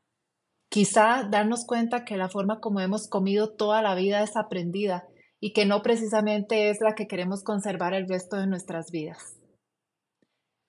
Quizá 0.73 1.27
darnos 1.29 1.65
cuenta 1.67 2.03
que 2.03 2.17
la 2.17 2.29
forma 2.29 2.59
como 2.59 2.79
hemos 2.79 3.07
comido 3.07 3.53
toda 3.53 3.83
la 3.83 3.93
vida 3.93 4.23
es 4.23 4.35
aprendida 4.35 5.03
y 5.39 5.53
que 5.53 5.67
no 5.67 5.83
precisamente 5.83 6.71
es 6.71 6.79
la 6.81 6.95
que 6.95 7.05
queremos 7.05 7.43
conservar 7.43 7.93
el 7.93 8.09
resto 8.09 8.37
de 8.37 8.47
nuestras 8.47 8.89
vidas. 8.89 9.37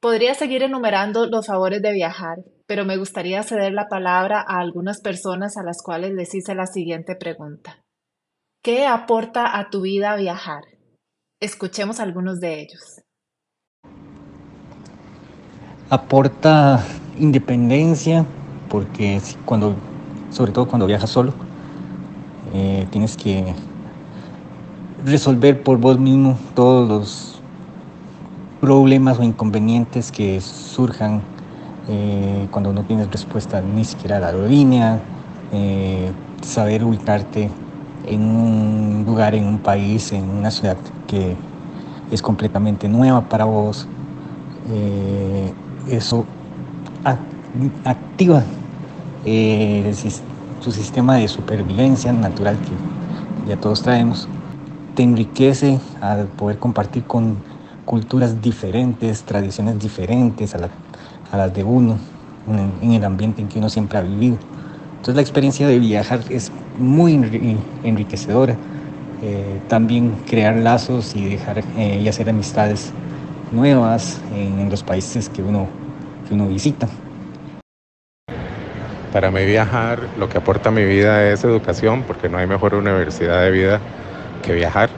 Podría 0.03 0.35
seguir 0.35 0.63
enumerando 0.63 1.25
los 1.25 1.47
favores 1.47 1.81
de 1.81 1.95
viajar, 1.95 2.37
pero 2.67 2.85
me 2.85 2.99
gustaría 2.99 3.43
ceder 3.45 3.73
la 3.73 3.89
palabra 3.89 4.45
a 4.47 4.59
algunas 4.59 5.01
personas 5.01 5.57
a 5.57 5.63
las 5.63 5.83
cuales 5.83 6.13
les 6.13 6.35
hice 6.35 6.55
la 6.55 6.67
siguiente 6.67 7.17
pregunta. 7.17 7.83
¿Qué 8.63 8.85
aporta 8.85 9.59
a 9.59 9.71
tu 9.71 9.81
vida 9.81 10.17
viajar? 10.17 10.65
Escuchemos 11.41 11.99
algunos 11.99 12.41
de 12.41 12.61
ellos 12.61 13.01
aporta 15.91 16.85
independencia, 17.19 18.25
porque 18.69 19.21
cuando, 19.45 19.77
sobre 20.35 20.51
todo 20.51 20.67
cuando 20.67 20.87
viajas 20.87 21.11
solo, 21.11 21.33
eh, 22.53 22.89
tienes 22.91 23.17
que 23.17 23.55
resolver 25.05 25.63
por 25.63 25.79
vos 25.79 25.97
mismo 25.97 26.37
todos 26.55 26.89
los 26.89 27.43
problemas 28.61 29.21
o 29.21 29.23
inconvenientes 29.23 30.11
que 30.11 30.41
surjan 30.41 31.23
eh, 31.89 32.49
cuando 32.51 32.73
no 32.73 32.83
tienes 32.83 33.09
respuesta 33.13 33.61
ni 33.61 33.85
siquiera 33.85 34.17
a 34.17 34.21
la 34.21 34.27
aerolínea, 34.29 35.01
eh, 35.53 36.11
saber 36.43 36.83
ubicarte 36.83 37.49
en 38.03 38.21
un 38.23 39.05
lugar, 39.07 39.37
en 39.37 39.47
un 39.47 39.59
país, 39.61 40.13
en 40.13 40.29
una 40.29 40.51
ciudad 40.51 40.79
que 41.07 41.37
es 42.11 42.21
completamente 42.21 42.89
nueva 42.89 43.29
para 43.29 43.45
vos. 43.45 43.87
Eso 45.87 46.27
activa 47.85 48.43
su 49.25 50.73
sistema 50.73 51.17
de 51.17 51.29
supervivencia 51.29 52.13
natural 52.13 52.59
que 52.61 52.75
ya 53.49 53.57
todos 53.57 53.83
traemos. 53.83 54.29
Te 54.95 55.03
enriquece 55.03 55.81
al 56.01 56.27
poder 56.29 56.59
compartir 56.59 57.05
con 57.05 57.37
culturas 57.85 58.41
diferentes, 58.41 59.23
tradiciones 59.23 59.79
diferentes 59.79 60.55
a, 60.55 60.71
las 61.37 61.55
de 61.55 61.65
uno, 61.65 61.99
en, 62.47 62.93
el 62.93 63.05
ambiente 63.05 63.43
en 63.43 63.49
que 63.49 63.59
uno 63.59 63.69
siempre 63.69 63.99
ha 63.99 64.03
vivido. 64.03 64.37
Entonces 64.97 65.17
la 65.17 65.23
experiencia 65.23 65.67
de 65.67 65.79
viajar 65.79 66.21
es 66.31 66.51
muy 66.79 67.15
enriquecedora. 67.83 68.57
Eh, 69.23 69.61
también 69.69 70.17
crear 70.27 70.57
lazos 70.57 71.15
y 71.15 71.25
dejar 71.25 71.65
eh, 71.77 72.01
y 72.03 72.09
hacer 72.09 72.29
amistades 72.29 72.93
nuevas 73.51 74.21
en, 74.33 74.69
los 74.69 74.83
países 74.83 75.29
que 75.29 75.43
uno, 75.43 75.67
que 76.29 76.35
uno 76.35 76.47
visita. 76.49 76.89
Para 79.15 79.31
mí 79.31 79.45
viajar 79.47 80.01
lo 80.19 80.29
que 80.29 80.39
aporta 80.39 80.71
a 80.71 80.73
mi 80.73 80.85
vida 80.85 81.31
es 81.31 81.45
educación, 81.45 82.03
porque 82.03 82.29
no 82.29 82.37
hay 82.37 82.49
mejor 82.49 82.75
universidad 82.75 83.43
de 83.43 83.53
vida 83.53 83.81
que 84.43 84.53
viajar. 84.55 84.91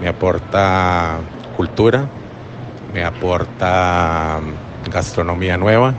Me 0.00 0.08
aporta 0.08 1.18
cultura, 1.54 2.08
me 2.94 3.04
aporta 3.04 4.40
gastronomía 4.90 5.58
nueva, 5.58 5.92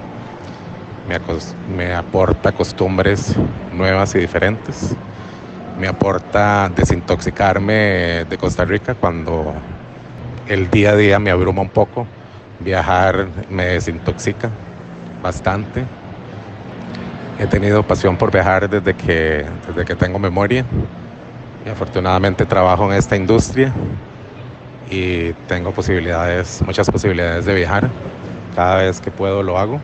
me, 1.77 1.93
aporta 1.93 2.51
costumbres 2.53 3.35
nuevas 3.71 4.15
y 4.15 4.17
diferentes, 4.17 4.95
me 5.79 5.87
aporta 5.87 6.71
desintoxicarme 6.75 8.25
de 8.27 8.37
Costa 8.41 8.65
Rica 8.65 8.95
cuando 8.95 9.53
el 10.47 10.71
día 10.71 10.93
a 10.93 10.95
día 10.95 11.19
me 11.19 11.29
abruma 11.29 11.61
un 11.61 11.69
poco, 11.69 12.07
viajar 12.61 13.27
me 13.47 13.65
desintoxica 13.65 14.49
bastante. 15.21 15.85
He 17.39 17.47
tenido 17.47 17.83
pasión 17.83 18.17
por 18.17 18.31
viajar 18.31 18.69
desde 18.69 18.93
que, 18.93 19.45
desde 19.67 19.85
que 19.85 19.95
tengo 19.95 20.19
memoria 20.19 20.65
y 21.65 21.69
afortunadamente 21.69 22.45
trabajo 22.45 22.91
en 22.91 22.97
esta 22.97 23.15
industria 23.15 23.73
y 24.89 25.33
tengo 25.47 25.71
posibilidades, 25.71 26.61
muchas 26.65 26.89
posibilidades 26.89 27.45
de 27.45 27.55
viajar. 27.55 27.89
Cada 28.55 28.77
vez 28.77 29.01
que 29.01 29.09
puedo 29.09 29.41
lo 29.41 29.57
hago. 29.57 29.81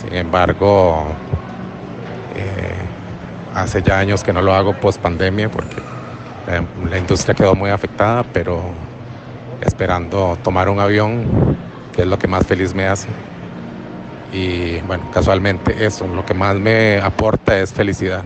Sin 0.00 0.14
embargo, 0.14 1.04
eh, 2.34 2.74
hace 3.54 3.82
ya 3.82 3.98
años 3.98 4.24
que 4.24 4.32
no 4.32 4.42
lo 4.42 4.52
hago 4.52 4.74
post 4.74 5.00
pandemia 5.00 5.48
porque 5.48 5.76
la, 6.90 6.98
industria 6.98 7.34
quedó 7.34 7.54
muy 7.54 7.70
afectada, 7.70 8.24
pero 8.24 8.62
esperando 9.60 10.36
tomar 10.42 10.68
un 10.68 10.80
avión, 10.80 11.56
que 11.92 12.02
es 12.02 12.08
lo 12.08 12.18
que 12.18 12.26
más 12.26 12.46
feliz 12.46 12.74
me 12.74 12.86
hace. 12.86 13.08
Y 14.34 14.80
bueno, 14.80 15.08
casualmente 15.12 15.86
eso, 15.86 16.08
lo 16.08 16.26
que 16.26 16.34
más 16.34 16.56
me 16.56 16.98
aporta 16.98 17.56
es 17.60 17.72
felicidad. 17.72 18.24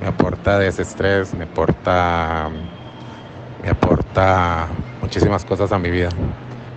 Me 0.00 0.06
aporta 0.06 0.60
desestrés, 0.60 1.34
me 1.34 1.42
aporta 1.42 2.48
me 3.60 3.68
aporta 3.68 4.68
muchísimas 5.00 5.44
cosas 5.44 5.72
a 5.72 5.78
mi 5.78 5.90
vida. 5.90 6.10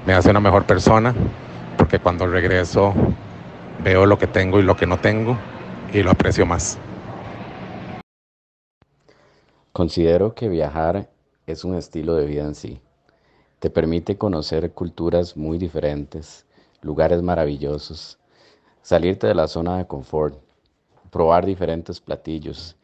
Me 0.07 0.13
hace 0.13 0.31
una 0.31 0.39
mejor 0.39 0.65
persona 0.65 1.13
porque 1.77 1.99
cuando 1.99 2.25
regreso 2.25 2.95
veo 3.83 4.07
lo 4.07 4.17
que 4.17 4.25
tengo 4.25 4.59
y 4.59 4.63
lo 4.63 4.75
que 4.75 4.87
no 4.87 4.97
tengo 4.97 5.37
y 5.93 6.01
lo 6.01 6.09
aprecio 6.09 6.47
más. 6.47 6.79
Considero 9.71 10.33
que 10.33 10.49
viajar 10.49 11.07
es 11.45 11.63
un 11.63 11.75
estilo 11.75 12.15
de 12.15 12.25
vida 12.25 12.45
en 12.45 12.55
sí. 12.55 12.81
Te 13.59 13.69
permite 13.69 14.17
conocer 14.17 14.71
culturas 14.71 15.37
muy 15.37 15.59
diferentes, 15.59 16.47
lugares 16.81 17.21
maravillosos, 17.21 18.17
salirte 18.81 19.27
de 19.27 19.35
la 19.35 19.47
zona 19.47 19.77
de 19.77 19.87
confort, 19.87 20.37
probar 21.11 21.45
diferentes 21.45 21.99
platillos 21.99 22.75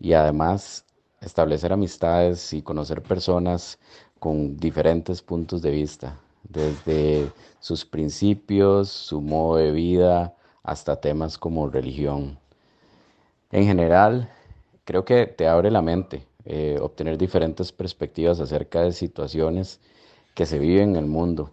y 0.00 0.12
además 0.12 0.84
establecer 1.20 1.72
amistades 1.72 2.52
y 2.52 2.62
conocer 2.62 3.02
personas 3.02 3.78
con 4.18 4.56
diferentes 4.56 5.22
puntos 5.22 5.62
de 5.62 5.70
vista, 5.70 6.16
desde 6.44 7.30
sus 7.60 7.84
principios, 7.84 8.88
su 8.88 9.20
modo 9.20 9.56
de 9.56 9.72
vida, 9.72 10.34
hasta 10.62 11.00
temas 11.00 11.38
como 11.38 11.68
religión. 11.68 12.38
En 13.50 13.64
general, 13.64 14.30
creo 14.84 15.04
que 15.04 15.26
te 15.26 15.48
abre 15.48 15.70
la 15.70 15.82
mente 15.82 16.26
eh, 16.44 16.78
obtener 16.80 17.18
diferentes 17.18 17.72
perspectivas 17.72 18.40
acerca 18.40 18.82
de 18.82 18.92
situaciones 18.92 19.80
que 20.34 20.46
se 20.46 20.58
viven 20.58 20.90
en 20.90 20.96
el 20.96 21.06
mundo, 21.06 21.50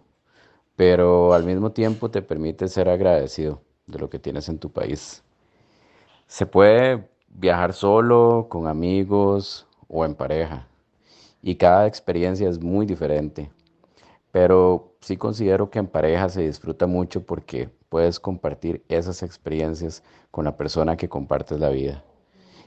pero 0.76 1.34
al 1.34 1.44
mismo 1.44 1.72
tiempo 1.72 2.10
te 2.10 2.22
permite 2.22 2.68
ser 2.68 2.88
agradecido 2.88 3.60
de 3.90 3.98
lo 3.98 4.10
que 4.10 4.18
tienes 4.18 4.48
en 4.48 4.58
tu 4.58 4.70
país. 4.70 5.22
Se 6.26 6.46
puede 6.46 7.08
viajar 7.28 7.72
solo, 7.72 8.46
con 8.48 8.66
amigos 8.66 9.66
o 9.88 10.04
en 10.04 10.14
pareja. 10.14 10.66
Y 11.42 11.56
cada 11.56 11.86
experiencia 11.86 12.48
es 12.48 12.60
muy 12.60 12.86
diferente. 12.86 13.50
Pero 14.32 14.94
sí 15.00 15.16
considero 15.16 15.70
que 15.70 15.78
en 15.78 15.86
pareja 15.86 16.28
se 16.28 16.42
disfruta 16.42 16.86
mucho 16.86 17.24
porque 17.24 17.68
puedes 17.88 18.20
compartir 18.20 18.84
esas 18.88 19.22
experiencias 19.22 20.02
con 20.30 20.44
la 20.44 20.56
persona 20.56 20.96
que 20.96 21.08
compartes 21.08 21.58
la 21.58 21.70
vida. 21.70 22.04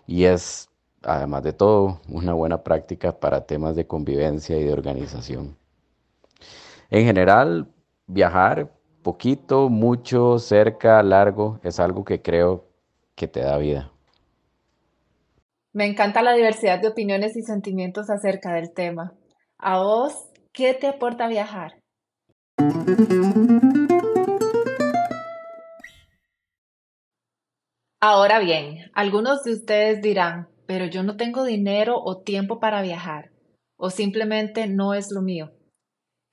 Y 0.05 0.25
es, 0.25 0.69
además 1.01 1.43
de 1.43 1.53
todo, 1.53 2.01
una 2.09 2.33
buena 2.33 2.63
práctica 2.63 3.17
para 3.17 3.45
temas 3.45 3.75
de 3.75 3.87
convivencia 3.87 4.57
y 4.57 4.63
de 4.63 4.73
organización. 4.73 5.55
En 6.89 7.05
general, 7.05 7.67
viajar 8.07 8.69
poquito, 9.03 9.69
mucho, 9.69 10.39
cerca, 10.39 11.03
largo, 11.03 11.59
es 11.61 11.79
algo 11.79 12.03
que 12.03 12.21
creo 12.21 12.65
que 13.15 13.27
te 13.27 13.41
da 13.41 13.57
vida. 13.57 13.91
Me 15.73 15.85
encanta 15.85 16.21
la 16.21 16.33
diversidad 16.33 16.79
de 16.81 16.87
opiniones 16.87 17.35
y 17.35 17.41
sentimientos 17.41 18.09
acerca 18.09 18.53
del 18.53 18.73
tema. 18.73 19.13
¿A 19.57 19.79
vos 19.79 20.29
qué 20.51 20.73
te 20.73 20.87
aporta 20.87 21.27
viajar? 21.27 21.73
Ahora 27.99 28.39
bien, 28.39 28.91
algunos 28.93 29.43
de 29.43 29.53
ustedes 29.53 30.01
dirán, 30.01 30.47
pero 30.65 30.85
yo 30.85 31.03
no 31.03 31.15
tengo 31.15 31.43
dinero 31.43 31.95
o 32.03 32.21
tiempo 32.21 32.59
para 32.59 32.81
viajar, 32.81 33.31
o 33.77 33.89
simplemente 33.89 34.67
no 34.67 34.93
es 34.93 35.11
lo 35.11 35.21
mío. 35.21 35.51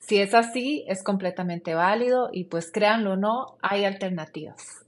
Si 0.01 0.19
es 0.19 0.35
así, 0.35 0.85
es 0.89 1.03
completamente 1.03 1.75
válido 1.75 2.31
y 2.33 2.45
pues 2.45 2.73
créanlo 2.73 3.13
o 3.13 3.17
no, 3.17 3.59
hay 3.63 3.85
alternativas. 3.85 4.85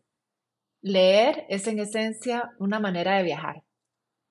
Leer 0.82 1.44
es 1.48 1.68
en 1.68 1.78
esencia 1.78 2.52
una 2.58 2.80
manera 2.80 3.16
de 3.16 3.22
viajar. 3.22 3.62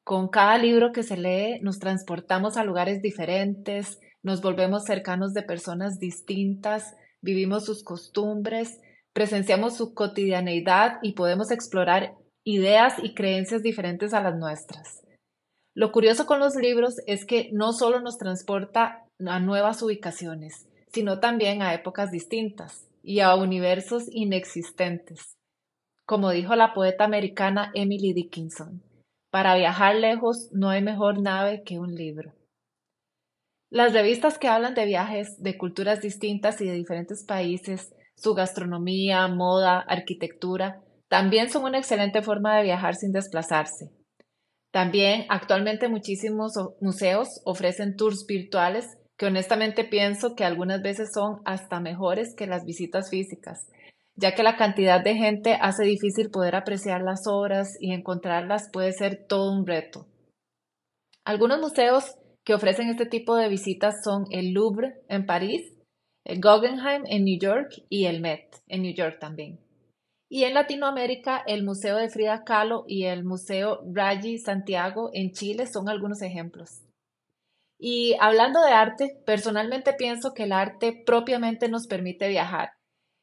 Con 0.03 0.27
cada 0.27 0.57
libro 0.57 0.91
que 0.91 1.03
se 1.03 1.15
lee 1.15 1.59
nos 1.61 1.79
transportamos 1.79 2.57
a 2.57 2.63
lugares 2.63 3.01
diferentes, 3.01 3.99
nos 4.23 4.41
volvemos 4.41 4.83
cercanos 4.83 5.33
de 5.33 5.43
personas 5.43 5.99
distintas, 5.99 6.95
vivimos 7.21 7.65
sus 7.65 7.83
costumbres, 7.83 8.81
presenciamos 9.13 9.77
su 9.77 9.93
cotidianeidad 9.93 10.97
y 11.03 11.13
podemos 11.13 11.51
explorar 11.51 12.15
ideas 12.43 12.95
y 13.01 13.13
creencias 13.13 13.61
diferentes 13.61 14.13
a 14.13 14.21
las 14.21 14.35
nuestras. 14.35 15.03
Lo 15.73 15.91
curioso 15.91 16.25
con 16.25 16.39
los 16.39 16.55
libros 16.55 16.95
es 17.05 17.25
que 17.25 17.49
no 17.53 17.71
solo 17.71 18.01
nos 18.01 18.17
transporta 18.17 19.05
a 19.25 19.39
nuevas 19.39 19.81
ubicaciones, 19.81 20.67
sino 20.93 21.19
también 21.19 21.61
a 21.61 21.73
épocas 21.73 22.11
distintas 22.11 22.87
y 23.03 23.19
a 23.21 23.35
universos 23.35 24.03
inexistentes, 24.11 25.37
como 26.05 26.31
dijo 26.31 26.55
la 26.55 26.73
poeta 26.73 27.05
americana 27.05 27.71
Emily 27.73 28.13
Dickinson. 28.13 28.83
Para 29.31 29.55
viajar 29.55 29.95
lejos 29.95 30.49
no 30.51 30.69
hay 30.69 30.81
mejor 30.81 31.21
nave 31.21 31.63
que 31.63 31.79
un 31.79 31.95
libro. 31.95 32.33
Las 33.69 33.93
revistas 33.93 34.37
que 34.37 34.49
hablan 34.49 34.75
de 34.75 34.85
viajes 34.85 35.41
de 35.41 35.57
culturas 35.57 36.01
distintas 36.01 36.59
y 36.59 36.67
de 36.67 36.73
diferentes 36.73 37.23
países, 37.23 37.95
su 38.15 38.33
gastronomía, 38.33 39.27
moda, 39.29 39.79
arquitectura, 39.79 40.81
también 41.07 41.49
son 41.49 41.63
una 41.63 41.77
excelente 41.77 42.21
forma 42.21 42.57
de 42.57 42.63
viajar 42.63 42.95
sin 42.95 43.13
desplazarse. 43.13 43.91
También 44.71 45.25
actualmente 45.29 45.87
muchísimos 45.87 46.53
museos 46.81 47.41
ofrecen 47.45 47.95
tours 47.95 48.25
virtuales 48.25 48.97
que 49.21 49.27
honestamente 49.27 49.83
pienso 49.83 50.33
que 50.33 50.43
algunas 50.43 50.81
veces 50.81 51.11
son 51.13 51.41
hasta 51.45 51.79
mejores 51.79 52.33
que 52.35 52.47
las 52.47 52.65
visitas 52.65 53.11
físicas, 53.11 53.67
ya 54.15 54.33
que 54.33 54.41
la 54.41 54.57
cantidad 54.57 55.03
de 55.03 55.13
gente 55.13 55.59
hace 55.61 55.83
difícil 55.83 56.31
poder 56.31 56.55
apreciar 56.55 57.03
las 57.03 57.27
obras 57.27 57.77
y 57.79 57.93
encontrarlas 57.93 58.71
puede 58.73 58.93
ser 58.93 59.27
todo 59.29 59.51
un 59.51 59.67
reto. 59.67 60.07
Algunos 61.23 61.59
museos 61.59 62.15
que 62.43 62.55
ofrecen 62.55 62.89
este 62.89 63.05
tipo 63.05 63.35
de 63.35 63.47
visitas 63.47 64.03
son 64.03 64.25
el 64.31 64.53
Louvre 64.53 64.95
en 65.07 65.27
París, 65.27 65.71
el 66.25 66.41
Guggenheim 66.41 67.03
en 67.05 67.23
New 67.23 67.37
York 67.39 67.69
y 67.89 68.05
el 68.05 68.21
Met 68.21 68.55
en 68.69 68.81
New 68.81 68.95
York 68.95 69.19
también. 69.19 69.59
Y 70.31 70.45
en 70.45 70.55
Latinoamérica, 70.55 71.43
el 71.45 71.63
Museo 71.63 71.97
de 71.97 72.09
Frida 72.09 72.43
Kahlo 72.43 72.85
y 72.87 73.03
el 73.03 73.23
Museo 73.23 73.81
Rayi 73.85 74.39
Santiago 74.39 75.11
en 75.13 75.31
Chile 75.31 75.67
son 75.67 75.89
algunos 75.89 76.23
ejemplos. 76.23 76.80
Y 77.83 78.15
hablando 78.19 78.61
de 78.61 78.73
arte, 78.73 79.19
personalmente 79.25 79.93
pienso 79.93 80.35
que 80.35 80.43
el 80.43 80.51
arte 80.51 81.01
propiamente 81.03 81.67
nos 81.67 81.87
permite 81.87 82.27
viajar. 82.27 82.73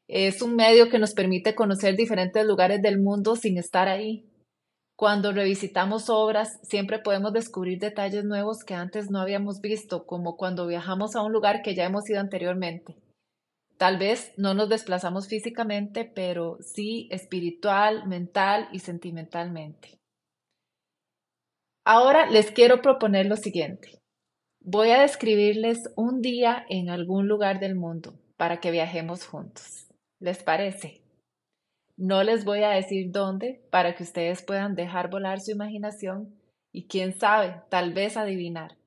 Es 0.09 0.41
un 0.41 0.57
medio 0.57 0.89
que 0.89 0.99
nos 0.99 1.13
permite 1.13 1.55
conocer 1.55 1.95
diferentes 1.95 2.45
lugares 2.45 2.81
del 2.81 2.99
mundo 2.99 3.37
sin 3.37 3.57
estar 3.57 3.87
ahí. 3.87 4.29
Cuando 4.97 5.31
revisitamos 5.31 6.09
obras, 6.09 6.59
siempre 6.63 6.99
podemos 6.99 7.31
descubrir 7.31 7.79
detalles 7.79 8.25
nuevos 8.25 8.65
que 8.65 8.73
antes 8.73 9.09
no 9.09 9.21
habíamos 9.21 9.61
visto, 9.61 10.05
como 10.05 10.35
cuando 10.35 10.67
viajamos 10.67 11.15
a 11.15 11.21
un 11.21 11.31
lugar 11.31 11.61
que 11.61 11.73
ya 11.73 11.85
hemos 11.85 12.09
ido 12.09 12.19
anteriormente. 12.19 12.97
Tal 13.77 13.97
vez 13.97 14.33
no 14.35 14.55
nos 14.55 14.67
desplazamos 14.67 15.29
físicamente, 15.29 16.03
pero 16.03 16.57
sí 16.59 17.07
espiritual, 17.11 18.05
mental 18.09 18.67
y 18.73 18.79
sentimentalmente. 18.79 20.01
Ahora 21.85 22.29
les 22.29 22.51
quiero 22.51 22.81
proponer 22.81 23.25
lo 23.27 23.37
siguiente. 23.37 23.98
Voy 24.61 24.91
a 24.91 25.01
describirles 25.01 25.89
un 25.95 26.21
día 26.21 26.65
en 26.69 26.89
algún 26.89 27.27
lugar 27.27 27.59
del 27.59 27.75
mundo 27.75 28.19
para 28.35 28.59
que 28.59 28.71
viajemos 28.71 29.25
juntos. 29.25 29.87
¿Les 30.19 30.43
parece? 30.43 31.01
No 31.95 32.23
les 32.23 32.43
voy 32.43 32.63
a 32.63 32.69
decir 32.69 33.11
dónde 33.11 33.61
para 33.71 33.95
que 33.95 34.03
ustedes 34.03 34.43
puedan 34.43 34.75
dejar 34.75 35.09
volar 35.09 35.39
su 35.39 35.51
imaginación 35.51 36.35
y 36.71 36.87
quién 36.87 37.13
sabe, 37.13 37.61
tal 37.69 37.93
vez 37.93 38.17
adivinar. 38.17 38.77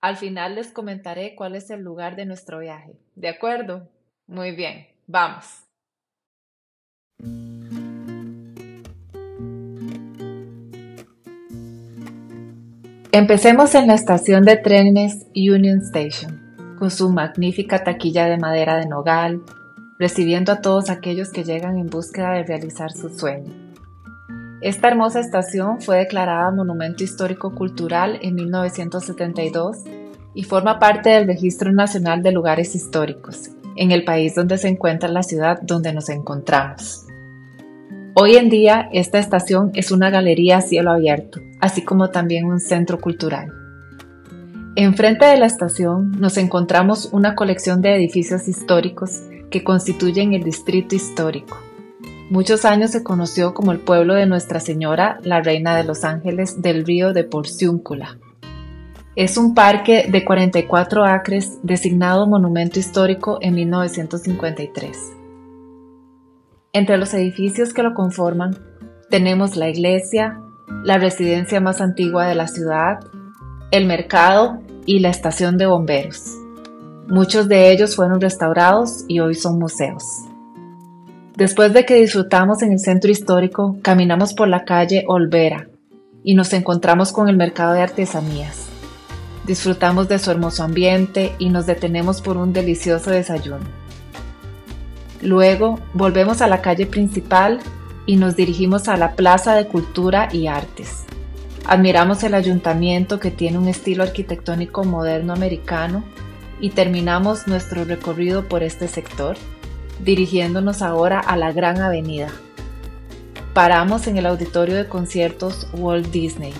Al 0.00 0.16
final 0.16 0.54
les 0.54 0.72
comentaré 0.72 1.34
cuál 1.36 1.54
es 1.54 1.70
el 1.70 1.80
lugar 1.80 2.16
de 2.16 2.26
nuestro 2.26 2.58
viaje. 2.60 2.98
¿De 3.14 3.28
acuerdo? 3.28 3.88
Muy 4.26 4.54
bien, 4.54 4.86
vamos. 5.06 5.64
Empecemos 13.12 13.74
en 13.74 13.86
la 13.86 13.94
estación 13.94 14.44
de 14.44 14.56
trenes 14.56 15.26
Union 15.34 15.78
Station, 15.78 16.76
con 16.78 16.90
su 16.90 17.08
magnífica 17.08 17.82
taquilla 17.82 18.26
de 18.26 18.36
madera 18.36 18.76
de 18.76 18.86
nogal, 18.86 19.40
recibiendo 19.98 20.52
a 20.52 20.60
todos 20.60 20.90
aquellos 20.90 21.30
que 21.30 21.42
llegan 21.42 21.78
en 21.78 21.88
búsqueda 21.88 22.32
de 22.32 22.42
realizar 22.42 22.92
su 22.92 23.08
sueño. 23.08 23.50
Esta 24.60 24.88
hermosa 24.88 25.20
estación 25.20 25.80
fue 25.80 25.96
declarada 25.96 26.50
Monumento 26.50 27.02
Histórico 27.02 27.54
Cultural 27.54 28.18
en 28.20 28.34
1972 28.34 29.84
y 30.34 30.42
forma 30.42 30.78
parte 30.78 31.08
del 31.08 31.26
Registro 31.26 31.72
Nacional 31.72 32.22
de 32.22 32.32
Lugares 32.32 32.74
Históricos, 32.74 33.48
en 33.76 33.90
el 33.90 34.04
país 34.04 34.34
donde 34.34 34.58
se 34.58 34.68
encuentra 34.68 35.08
la 35.08 35.22
ciudad 35.22 35.58
donde 35.62 35.94
nos 35.94 36.10
encontramos. 36.10 37.07
Hoy 38.20 38.34
en 38.34 38.48
día, 38.48 38.88
esta 38.92 39.20
estación 39.20 39.70
es 39.74 39.92
una 39.92 40.10
galería 40.10 40.56
a 40.56 40.60
cielo 40.60 40.90
abierto, 40.90 41.38
así 41.60 41.82
como 41.82 42.10
también 42.10 42.46
un 42.46 42.58
centro 42.58 43.00
cultural. 43.00 43.52
Enfrente 44.74 45.24
de 45.24 45.36
la 45.36 45.46
estación 45.46 46.10
nos 46.18 46.36
encontramos 46.36 47.10
una 47.12 47.36
colección 47.36 47.80
de 47.80 47.94
edificios 47.94 48.48
históricos 48.48 49.22
que 49.52 49.62
constituyen 49.62 50.34
el 50.34 50.42
distrito 50.42 50.96
histórico. 50.96 51.58
Muchos 52.28 52.64
años 52.64 52.90
se 52.90 53.04
conoció 53.04 53.54
como 53.54 53.70
el 53.70 53.78
pueblo 53.78 54.14
de 54.14 54.26
Nuestra 54.26 54.58
Señora, 54.58 55.20
la 55.22 55.40
Reina 55.40 55.76
de 55.76 55.84
los 55.84 56.02
Ángeles 56.02 56.60
del 56.60 56.84
río 56.84 57.12
de 57.12 57.22
Porciúncula. 57.22 58.18
Es 59.14 59.36
un 59.36 59.54
parque 59.54 60.08
de 60.10 60.24
44 60.24 61.04
acres 61.04 61.58
designado 61.62 62.26
Monumento 62.26 62.80
Histórico 62.80 63.38
en 63.40 63.54
1953. 63.54 65.17
Entre 66.78 66.96
los 66.96 67.12
edificios 67.12 67.74
que 67.74 67.82
lo 67.82 67.92
conforman 67.92 68.56
tenemos 69.10 69.56
la 69.56 69.68
iglesia, 69.68 70.40
la 70.84 70.96
residencia 70.96 71.60
más 71.60 71.80
antigua 71.80 72.28
de 72.28 72.36
la 72.36 72.46
ciudad, 72.46 73.00
el 73.72 73.84
mercado 73.84 74.60
y 74.86 75.00
la 75.00 75.08
estación 75.08 75.58
de 75.58 75.66
bomberos. 75.66 76.36
Muchos 77.08 77.48
de 77.48 77.72
ellos 77.72 77.96
fueron 77.96 78.20
restaurados 78.20 79.04
y 79.08 79.18
hoy 79.18 79.34
son 79.34 79.58
museos. 79.58 80.04
Después 81.36 81.72
de 81.72 81.84
que 81.84 81.96
disfrutamos 81.96 82.62
en 82.62 82.70
el 82.70 82.78
centro 82.78 83.10
histórico, 83.10 83.76
caminamos 83.82 84.32
por 84.32 84.46
la 84.46 84.64
calle 84.64 85.02
Olvera 85.08 85.66
y 86.22 86.36
nos 86.36 86.52
encontramos 86.52 87.10
con 87.10 87.28
el 87.28 87.36
mercado 87.36 87.72
de 87.72 87.82
artesanías. 87.82 88.68
Disfrutamos 89.48 90.06
de 90.06 90.20
su 90.20 90.30
hermoso 90.30 90.62
ambiente 90.62 91.32
y 91.40 91.48
nos 91.48 91.66
detenemos 91.66 92.22
por 92.22 92.36
un 92.36 92.52
delicioso 92.52 93.10
desayuno. 93.10 93.87
Luego 95.20 95.80
volvemos 95.94 96.42
a 96.42 96.46
la 96.46 96.62
calle 96.62 96.86
principal 96.86 97.58
y 98.06 98.16
nos 98.16 98.36
dirigimos 98.36 98.88
a 98.88 98.96
la 98.96 99.16
Plaza 99.16 99.54
de 99.54 99.66
Cultura 99.66 100.28
y 100.32 100.46
Artes. 100.46 101.04
Admiramos 101.66 102.22
el 102.22 102.34
ayuntamiento 102.34 103.20
que 103.20 103.30
tiene 103.30 103.58
un 103.58 103.68
estilo 103.68 104.02
arquitectónico 104.02 104.84
moderno 104.84 105.32
americano 105.32 106.04
y 106.60 106.70
terminamos 106.70 107.46
nuestro 107.46 107.84
recorrido 107.84 108.48
por 108.48 108.62
este 108.62 108.88
sector, 108.88 109.36
dirigiéndonos 110.02 110.82
ahora 110.82 111.20
a 111.20 111.36
la 111.36 111.52
Gran 111.52 111.82
Avenida. 111.82 112.28
Paramos 113.52 114.06
en 114.06 114.16
el 114.16 114.26
auditorio 114.26 114.76
de 114.76 114.88
conciertos 114.88 115.68
Walt 115.74 116.06
Disney, 116.10 116.54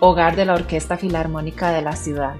hogar 0.00 0.36
de 0.36 0.44
la 0.44 0.54
Orquesta 0.54 0.96
Filarmónica 0.96 1.70
de 1.72 1.82
la 1.82 1.96
ciudad. 1.96 2.34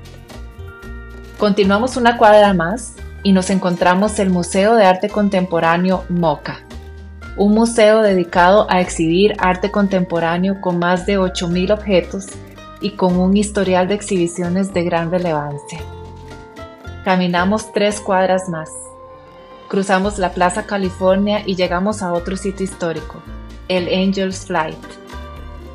Continuamos 1.39 1.97
una 1.97 2.19
cuadra 2.19 2.55
más 2.55 2.95
y 3.23 3.33
nos 3.33 3.51
encontramos 3.51 4.19
el 4.19 4.31
Museo 4.31 4.75
de 4.75 4.85
Arte 4.85 5.09
Contemporáneo 5.09 6.05
MOCA, 6.09 6.61
un 7.37 7.55
museo 7.55 8.03
dedicado 8.03 8.67
a 8.69 8.81
exhibir 8.81 9.35
arte 9.39 9.71
contemporáneo 9.71 10.61
con 10.61 10.79
más 10.79 11.07
de 11.07 11.19
8.000 11.19 11.73
objetos 11.73 12.27
y 12.81 12.91
con 12.91 13.17
un 13.17 13.37
historial 13.37 13.89
de 13.89 13.95
exhibiciones 13.95 14.75
de 14.75 14.85
gran 14.85 15.11
relevancia. 15.11 15.81
Caminamos 17.05 17.73
tres 17.73 18.01
cuadras 18.01 18.49
más. 18.49 18.69
Cruzamos 19.69 20.19
la 20.19 20.33
Plaza 20.33 20.67
California 20.67 21.43
y 21.47 21.57
llegamos 21.57 22.03
a 22.03 22.13
otro 22.13 22.37
sitio 22.37 22.65
histórico, 22.65 23.23
el 23.69 23.89
Angel's 23.89 24.45
Flight. 24.47 24.77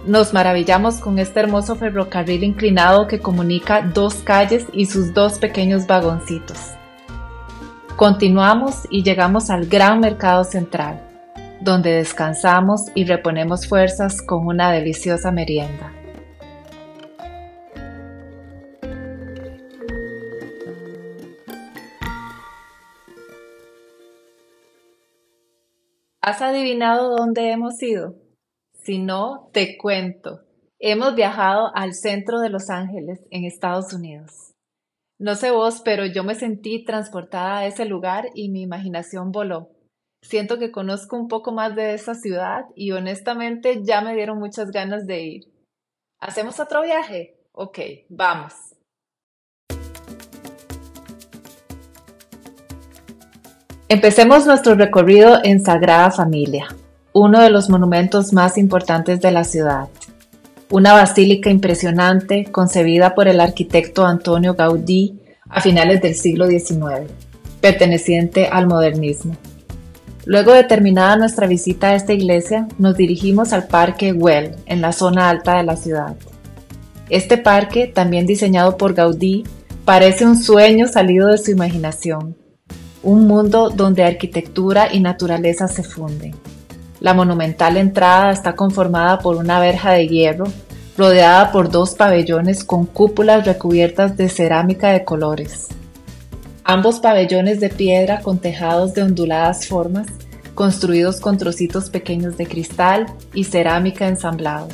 Nos 0.05 0.33
maravillamos 0.33 0.99
con 0.99 1.17
este 1.19 1.39
hermoso 1.39 1.75
ferrocarril 1.75 2.43
inclinado 2.43 3.07
que 3.07 3.19
comunica 3.19 3.81
dos 3.81 4.15
calles 4.15 4.67
y 4.71 4.85
sus 4.85 5.13
dos 5.13 5.39
pequeños 5.39 5.87
vagoncitos. 5.87 6.76
Continuamos 7.97 8.83
y 8.91 9.01
llegamos 9.01 9.49
al 9.49 9.65
gran 9.65 9.99
mercado 9.99 10.43
central, 10.43 11.01
donde 11.61 11.89
descansamos 11.93 12.91
y 12.93 13.05
reponemos 13.05 13.67
fuerzas 13.67 14.21
con 14.21 14.45
una 14.45 14.71
deliciosa 14.71 15.31
merienda. 15.31 15.91
¿Has 26.21 26.43
adivinado 26.43 27.17
dónde 27.17 27.49
hemos 27.49 27.81
ido? 27.81 28.13
Si 28.73 28.99
no, 28.99 29.49
te 29.53 29.75
cuento. 29.75 30.41
Hemos 30.77 31.15
viajado 31.15 31.71
al 31.73 31.95
centro 31.95 32.41
de 32.41 32.51
Los 32.51 32.69
Ángeles, 32.69 33.25
en 33.31 33.45
Estados 33.45 33.91
Unidos. 33.91 34.46
No 35.19 35.33
sé 35.33 35.49
vos, 35.49 35.81
pero 35.83 36.05
yo 36.05 36.23
me 36.23 36.35
sentí 36.35 36.85
transportada 36.85 37.57
a 37.57 37.65
ese 37.65 37.85
lugar 37.85 38.25
y 38.35 38.49
mi 38.49 38.61
imaginación 38.61 39.31
voló. 39.31 39.71
Siento 40.21 40.59
que 40.59 40.71
conozco 40.71 41.17
un 41.17 41.27
poco 41.27 41.51
más 41.51 41.75
de 41.75 41.95
esa 41.95 42.13
ciudad 42.13 42.65
y 42.75 42.91
honestamente 42.91 43.81
ya 43.83 44.01
me 44.01 44.13
dieron 44.13 44.37
muchas 44.37 44.69
ganas 44.69 45.07
de 45.07 45.21
ir. 45.23 45.43
¿Hacemos 46.19 46.59
otro 46.59 46.83
viaje? 46.83 47.35
Ok, 47.51 47.79
vamos. 48.09 48.53
Empecemos 53.89 54.45
nuestro 54.45 54.75
recorrido 54.75 55.39
en 55.43 55.63
Sagrada 55.63 56.11
Familia, 56.11 56.67
uno 57.13 57.41
de 57.41 57.49
los 57.49 57.69
monumentos 57.69 58.33
más 58.33 58.59
importantes 58.59 59.19
de 59.21 59.31
la 59.31 59.43
ciudad. 59.43 59.89
Una 60.69 60.93
basílica 60.93 61.49
impresionante 61.49 62.45
concebida 62.51 63.15
por 63.15 63.27
el 63.27 63.39
arquitecto 63.39 64.05
Antonio 64.05 64.53
Gaudí 64.53 65.19
a 65.49 65.61
finales 65.61 66.01
del 66.01 66.15
siglo 66.15 66.47
XIX, 66.47 67.09
perteneciente 67.61 68.47
al 68.47 68.67
modernismo. 68.67 69.37
Luego 70.25 70.51
de 70.51 70.65
terminada 70.65 71.15
nuestra 71.15 71.47
visita 71.47 71.89
a 71.89 71.95
esta 71.95 72.13
iglesia, 72.13 72.67
nos 72.77 72.97
dirigimos 72.97 73.53
al 73.53 73.67
Parque 73.67 74.11
Güell, 74.11 74.55
en 74.65 74.81
la 74.81 74.91
zona 74.91 75.29
alta 75.29 75.57
de 75.57 75.63
la 75.63 75.77
ciudad. 75.77 76.15
Este 77.09 77.37
parque, 77.37 77.87
también 77.87 78.25
diseñado 78.25 78.75
por 78.75 78.93
Gaudí, 78.93 79.45
parece 79.85 80.25
un 80.25 80.35
sueño 80.35 80.87
salido 80.87 81.29
de 81.29 81.37
su 81.37 81.51
imaginación 81.51 82.35
un 83.07 83.25
mundo 83.25 83.69
donde 83.69 84.03
arquitectura 84.03 84.93
y 84.93 84.99
naturaleza 84.99 85.69
se 85.69 85.81
funden. 85.81 86.35
La 86.99 87.13
monumental 87.13 87.77
entrada 87.77 88.31
está 88.31 88.55
conformada 88.55 89.19
por 89.19 89.35
una 89.35 89.59
verja 89.59 89.91
de 89.91 90.07
hierro, 90.07 90.45
rodeada 90.97 91.51
por 91.51 91.69
dos 91.69 91.93
pabellones 91.93 92.63
con 92.63 92.85
cúpulas 92.85 93.45
recubiertas 93.45 94.17
de 94.17 94.29
cerámica 94.29 94.91
de 94.91 95.03
colores. 95.03 95.67
Ambos 96.63 96.99
pabellones 96.99 97.59
de 97.59 97.69
piedra 97.69 98.21
con 98.21 98.39
tejados 98.39 98.93
de 98.93 99.03
onduladas 99.03 99.67
formas, 99.67 100.07
construidos 100.55 101.19
con 101.19 101.37
trocitos 101.37 101.89
pequeños 101.91 102.35
de 102.35 102.47
cristal 102.47 103.05
y 103.33 103.43
cerámica 103.43 104.07
ensamblados. 104.07 104.73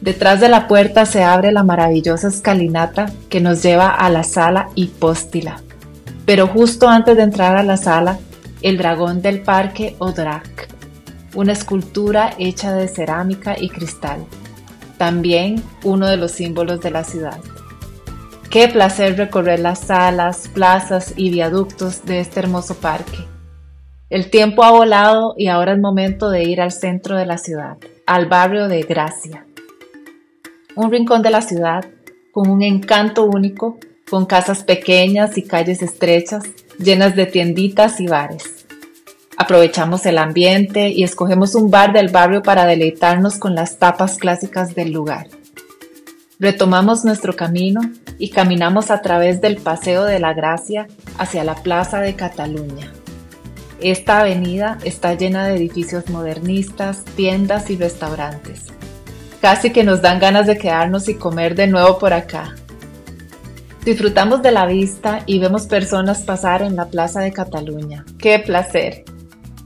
Detrás 0.00 0.40
de 0.40 0.48
la 0.48 0.68
puerta 0.68 1.04
se 1.04 1.24
abre 1.24 1.50
la 1.50 1.64
maravillosa 1.64 2.28
escalinata 2.28 3.10
que 3.28 3.40
nos 3.40 3.62
lleva 3.62 3.88
a 3.88 4.08
la 4.08 4.22
sala 4.22 4.68
hipóstila. 4.76 5.62
Pero 6.26 6.46
justo 6.46 6.88
antes 6.88 7.16
de 7.16 7.22
entrar 7.22 7.56
a 7.56 7.62
la 7.62 7.76
sala, 7.76 8.18
el 8.62 8.78
dragón 8.78 9.20
del 9.20 9.42
parque 9.42 9.96
Odrak, 9.98 10.73
una 11.34 11.52
escultura 11.52 12.34
hecha 12.38 12.72
de 12.72 12.88
cerámica 12.88 13.56
y 13.58 13.68
cristal, 13.68 14.24
también 14.98 15.62
uno 15.82 16.06
de 16.06 16.16
los 16.16 16.32
símbolos 16.32 16.80
de 16.80 16.90
la 16.90 17.04
ciudad. 17.04 17.38
Qué 18.50 18.68
placer 18.68 19.16
recorrer 19.16 19.58
las 19.58 19.80
salas, 19.80 20.48
plazas 20.48 21.14
y 21.16 21.30
viaductos 21.30 22.04
de 22.04 22.20
este 22.20 22.40
hermoso 22.40 22.76
parque. 22.76 23.26
El 24.10 24.30
tiempo 24.30 24.62
ha 24.62 24.70
volado 24.70 25.34
y 25.36 25.48
ahora 25.48 25.72
es 25.72 25.80
momento 25.80 26.30
de 26.30 26.44
ir 26.44 26.60
al 26.60 26.70
centro 26.70 27.16
de 27.16 27.26
la 27.26 27.36
ciudad, 27.36 27.78
al 28.06 28.26
barrio 28.26 28.68
de 28.68 28.82
Gracia. 28.82 29.44
Un 30.76 30.92
rincón 30.92 31.22
de 31.22 31.30
la 31.30 31.42
ciudad 31.42 31.84
con 32.30 32.48
un 32.48 32.62
encanto 32.62 33.24
único, 33.24 33.78
con 34.08 34.26
casas 34.26 34.62
pequeñas 34.62 35.36
y 35.36 35.42
calles 35.42 35.82
estrechas, 35.82 36.44
llenas 36.78 37.16
de 37.16 37.26
tienditas 37.26 38.00
y 38.00 38.06
bares. 38.06 38.53
Aprovechamos 39.36 40.06
el 40.06 40.18
ambiente 40.18 40.90
y 40.90 41.02
escogemos 41.02 41.54
un 41.54 41.70
bar 41.70 41.92
del 41.92 42.08
barrio 42.08 42.42
para 42.42 42.66
deleitarnos 42.66 43.36
con 43.38 43.54
las 43.54 43.78
tapas 43.78 44.16
clásicas 44.16 44.74
del 44.74 44.92
lugar. 44.92 45.28
Retomamos 46.38 47.04
nuestro 47.04 47.34
camino 47.34 47.80
y 48.18 48.30
caminamos 48.30 48.90
a 48.90 49.02
través 49.02 49.40
del 49.40 49.56
Paseo 49.56 50.04
de 50.04 50.20
la 50.20 50.34
Gracia 50.34 50.86
hacia 51.18 51.42
la 51.44 51.56
Plaza 51.56 52.00
de 52.00 52.14
Cataluña. 52.14 52.92
Esta 53.80 54.20
avenida 54.20 54.78
está 54.84 55.14
llena 55.14 55.46
de 55.46 55.56
edificios 55.56 56.08
modernistas, 56.10 57.04
tiendas 57.16 57.70
y 57.70 57.76
restaurantes. 57.76 58.66
Casi 59.40 59.70
que 59.70 59.84
nos 59.84 60.00
dan 60.00 60.20
ganas 60.20 60.46
de 60.46 60.56
quedarnos 60.56 61.08
y 61.08 61.14
comer 61.14 61.54
de 61.54 61.66
nuevo 61.66 61.98
por 61.98 62.12
acá. 62.12 62.54
Disfrutamos 63.84 64.42
de 64.42 64.52
la 64.52 64.64
vista 64.64 65.22
y 65.26 65.38
vemos 65.38 65.66
personas 65.66 66.22
pasar 66.22 66.62
en 66.62 66.76
la 66.76 66.86
Plaza 66.86 67.20
de 67.20 67.32
Cataluña. 67.32 68.04
¡Qué 68.18 68.38
placer! 68.38 69.04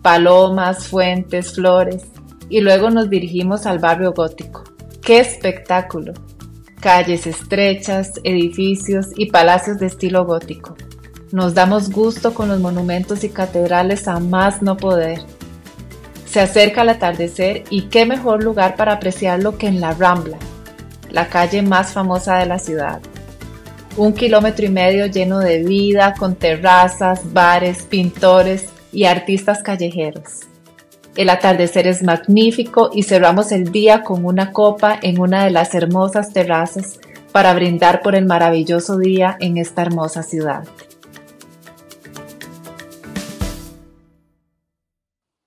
Palomas, 0.02 0.86
fuentes, 0.86 1.54
flores. 1.54 2.04
Y 2.48 2.60
luego 2.60 2.90
nos 2.90 3.10
dirigimos 3.10 3.66
al 3.66 3.78
barrio 3.78 4.12
gótico. 4.12 4.64
¡Qué 5.02 5.20
espectáculo! 5.20 6.14
Calles 6.80 7.26
estrechas, 7.26 8.12
edificios 8.22 9.08
y 9.16 9.26
palacios 9.30 9.78
de 9.78 9.86
estilo 9.86 10.24
gótico. 10.24 10.76
Nos 11.32 11.54
damos 11.54 11.90
gusto 11.90 12.32
con 12.32 12.48
los 12.48 12.60
monumentos 12.60 13.24
y 13.24 13.28
catedrales 13.28 14.06
a 14.08 14.20
más 14.20 14.62
no 14.62 14.76
poder. 14.76 15.20
Se 16.26 16.40
acerca 16.40 16.82
el 16.82 16.90
atardecer 16.90 17.64
y 17.68 17.82
qué 17.82 18.06
mejor 18.06 18.44
lugar 18.44 18.76
para 18.76 18.92
apreciarlo 18.92 19.58
que 19.58 19.66
en 19.66 19.80
la 19.80 19.92
Rambla, 19.92 20.38
la 21.10 21.28
calle 21.28 21.62
más 21.62 21.92
famosa 21.92 22.36
de 22.36 22.46
la 22.46 22.58
ciudad. 22.58 23.00
Un 23.96 24.12
kilómetro 24.12 24.64
y 24.64 24.68
medio 24.68 25.06
lleno 25.06 25.40
de 25.40 25.64
vida, 25.64 26.14
con 26.18 26.36
terrazas, 26.36 27.32
bares, 27.32 27.82
pintores 27.82 28.68
y 28.92 29.04
artistas 29.04 29.62
callejeros. 29.62 30.48
El 31.16 31.30
atardecer 31.30 31.86
es 31.86 32.02
magnífico 32.02 32.90
y 32.92 33.02
cerramos 33.02 33.50
el 33.50 33.72
día 33.72 34.02
con 34.02 34.24
una 34.24 34.52
copa 34.52 34.98
en 35.02 35.18
una 35.18 35.44
de 35.44 35.50
las 35.50 35.74
hermosas 35.74 36.32
terrazas 36.32 37.00
para 37.32 37.54
brindar 37.54 38.02
por 38.02 38.14
el 38.14 38.24
maravilloso 38.24 38.98
día 38.98 39.36
en 39.40 39.58
esta 39.58 39.82
hermosa 39.82 40.22
ciudad. 40.22 40.66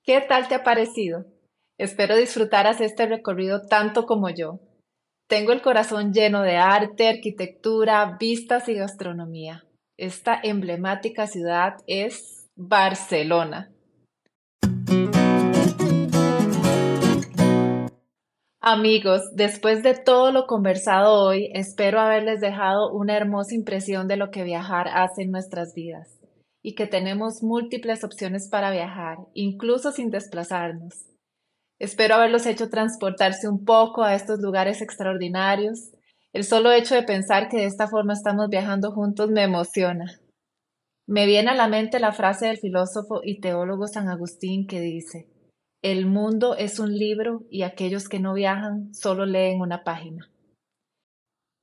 ¿Qué 0.03 0.19
tal 0.27 0.47
te 0.49 0.55
ha 0.55 0.63
parecido? 0.63 1.25
Espero 1.77 2.17
disfrutaras 2.17 2.81
este 2.81 3.05
recorrido 3.05 3.65
tanto 3.67 4.05
como 4.05 4.29
yo. 4.29 4.59
Tengo 5.27 5.53
el 5.53 5.61
corazón 5.61 6.11
lleno 6.11 6.41
de 6.41 6.57
arte, 6.57 7.07
arquitectura, 7.07 8.17
vistas 8.19 8.67
y 8.67 8.73
gastronomía. 8.73 9.63
Esta 9.95 10.37
emblemática 10.43 11.27
ciudad 11.27 11.75
es 11.87 12.40
Barcelona. 12.67 13.71
Amigos, 18.61 19.21
después 19.33 19.81
de 19.81 19.95
todo 19.95 20.31
lo 20.31 20.45
conversado 20.45 21.25
hoy, 21.25 21.49
espero 21.55 21.99
haberles 21.99 22.39
dejado 22.39 22.93
una 22.93 23.17
hermosa 23.17 23.55
impresión 23.55 24.07
de 24.07 24.17
lo 24.17 24.29
que 24.29 24.43
viajar 24.43 24.87
hace 24.89 25.23
en 25.23 25.31
nuestras 25.31 25.73
vidas 25.73 26.19
y 26.61 26.75
que 26.75 26.85
tenemos 26.85 27.41
múltiples 27.41 28.03
opciones 28.03 28.47
para 28.47 28.69
viajar, 28.69 29.17
incluso 29.33 29.91
sin 29.91 30.11
desplazarnos. 30.11 31.07
Espero 31.79 32.13
haberlos 32.13 32.45
hecho 32.45 32.69
transportarse 32.69 33.49
un 33.49 33.65
poco 33.65 34.03
a 34.03 34.13
estos 34.13 34.39
lugares 34.39 34.83
extraordinarios. 34.83 35.89
El 36.31 36.43
solo 36.43 36.71
hecho 36.71 36.93
de 36.93 37.01
pensar 37.01 37.49
que 37.49 37.57
de 37.57 37.65
esta 37.65 37.87
forma 37.87 38.13
estamos 38.13 38.49
viajando 38.49 38.91
juntos 38.91 39.31
me 39.31 39.41
emociona. 39.41 40.21
Me 41.07 41.25
viene 41.25 41.49
a 41.49 41.55
la 41.55 41.67
mente 41.67 41.99
la 41.99 42.11
frase 42.11 42.47
del 42.47 42.57
filósofo 42.57 43.21
y 43.23 43.39
teólogo 43.41 43.87
San 43.87 44.07
Agustín 44.07 44.67
que 44.67 44.79
dice, 44.79 45.27
El 45.81 46.05
mundo 46.05 46.55
es 46.55 46.79
un 46.79 46.97
libro 46.97 47.43
y 47.49 47.63
aquellos 47.63 48.07
que 48.07 48.19
no 48.19 48.33
viajan 48.33 48.93
solo 48.93 49.25
leen 49.25 49.61
una 49.61 49.83
página. 49.83 50.29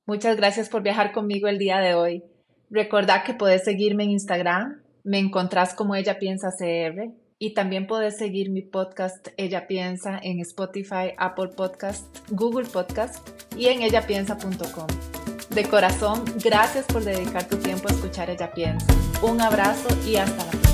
Muchas 0.05 0.37
gracias 0.37 0.69
por 0.69 0.81
viajar 0.83 1.11
conmigo 1.11 1.47
el 1.47 1.57
día 1.57 1.79
de 1.79 1.93
hoy. 1.93 2.23
Recordad 2.69 3.23
que 3.23 3.33
puedes 3.33 3.63
seguirme 3.63 4.03
en 4.03 4.11
Instagram, 4.11 4.81
me 5.03 5.19
encontrás 5.19 5.73
como 5.73 5.95
Ella 5.95 6.19
Piensa 6.19 6.49
CR 6.49 7.11
y 7.39 7.53
también 7.53 7.87
puedes 7.87 8.17
seguir 8.17 8.51
mi 8.51 8.61
podcast 8.61 9.29
Ella 9.37 9.65
Piensa 9.65 10.19
en 10.21 10.39
Spotify, 10.41 11.13
Apple 11.17 11.49
Podcast, 11.55 12.05
Google 12.29 12.67
Podcast 12.67 13.27
y 13.55 13.67
en 13.67 13.81
ellapiensa.com. 13.81 15.18
De 15.59 15.67
corazón, 15.67 16.23
gracias 16.41 16.85
por 16.85 17.03
dedicar 17.03 17.43
tu 17.43 17.57
tiempo 17.57 17.89
a 17.89 17.91
escuchar 17.91 18.29
Ella 18.29 18.49
Piensa. 18.49 18.85
Un 19.21 19.41
abrazo 19.41 19.89
y 20.07 20.15
hasta 20.15 20.45
la 20.45 20.51
próxima. 20.51 20.68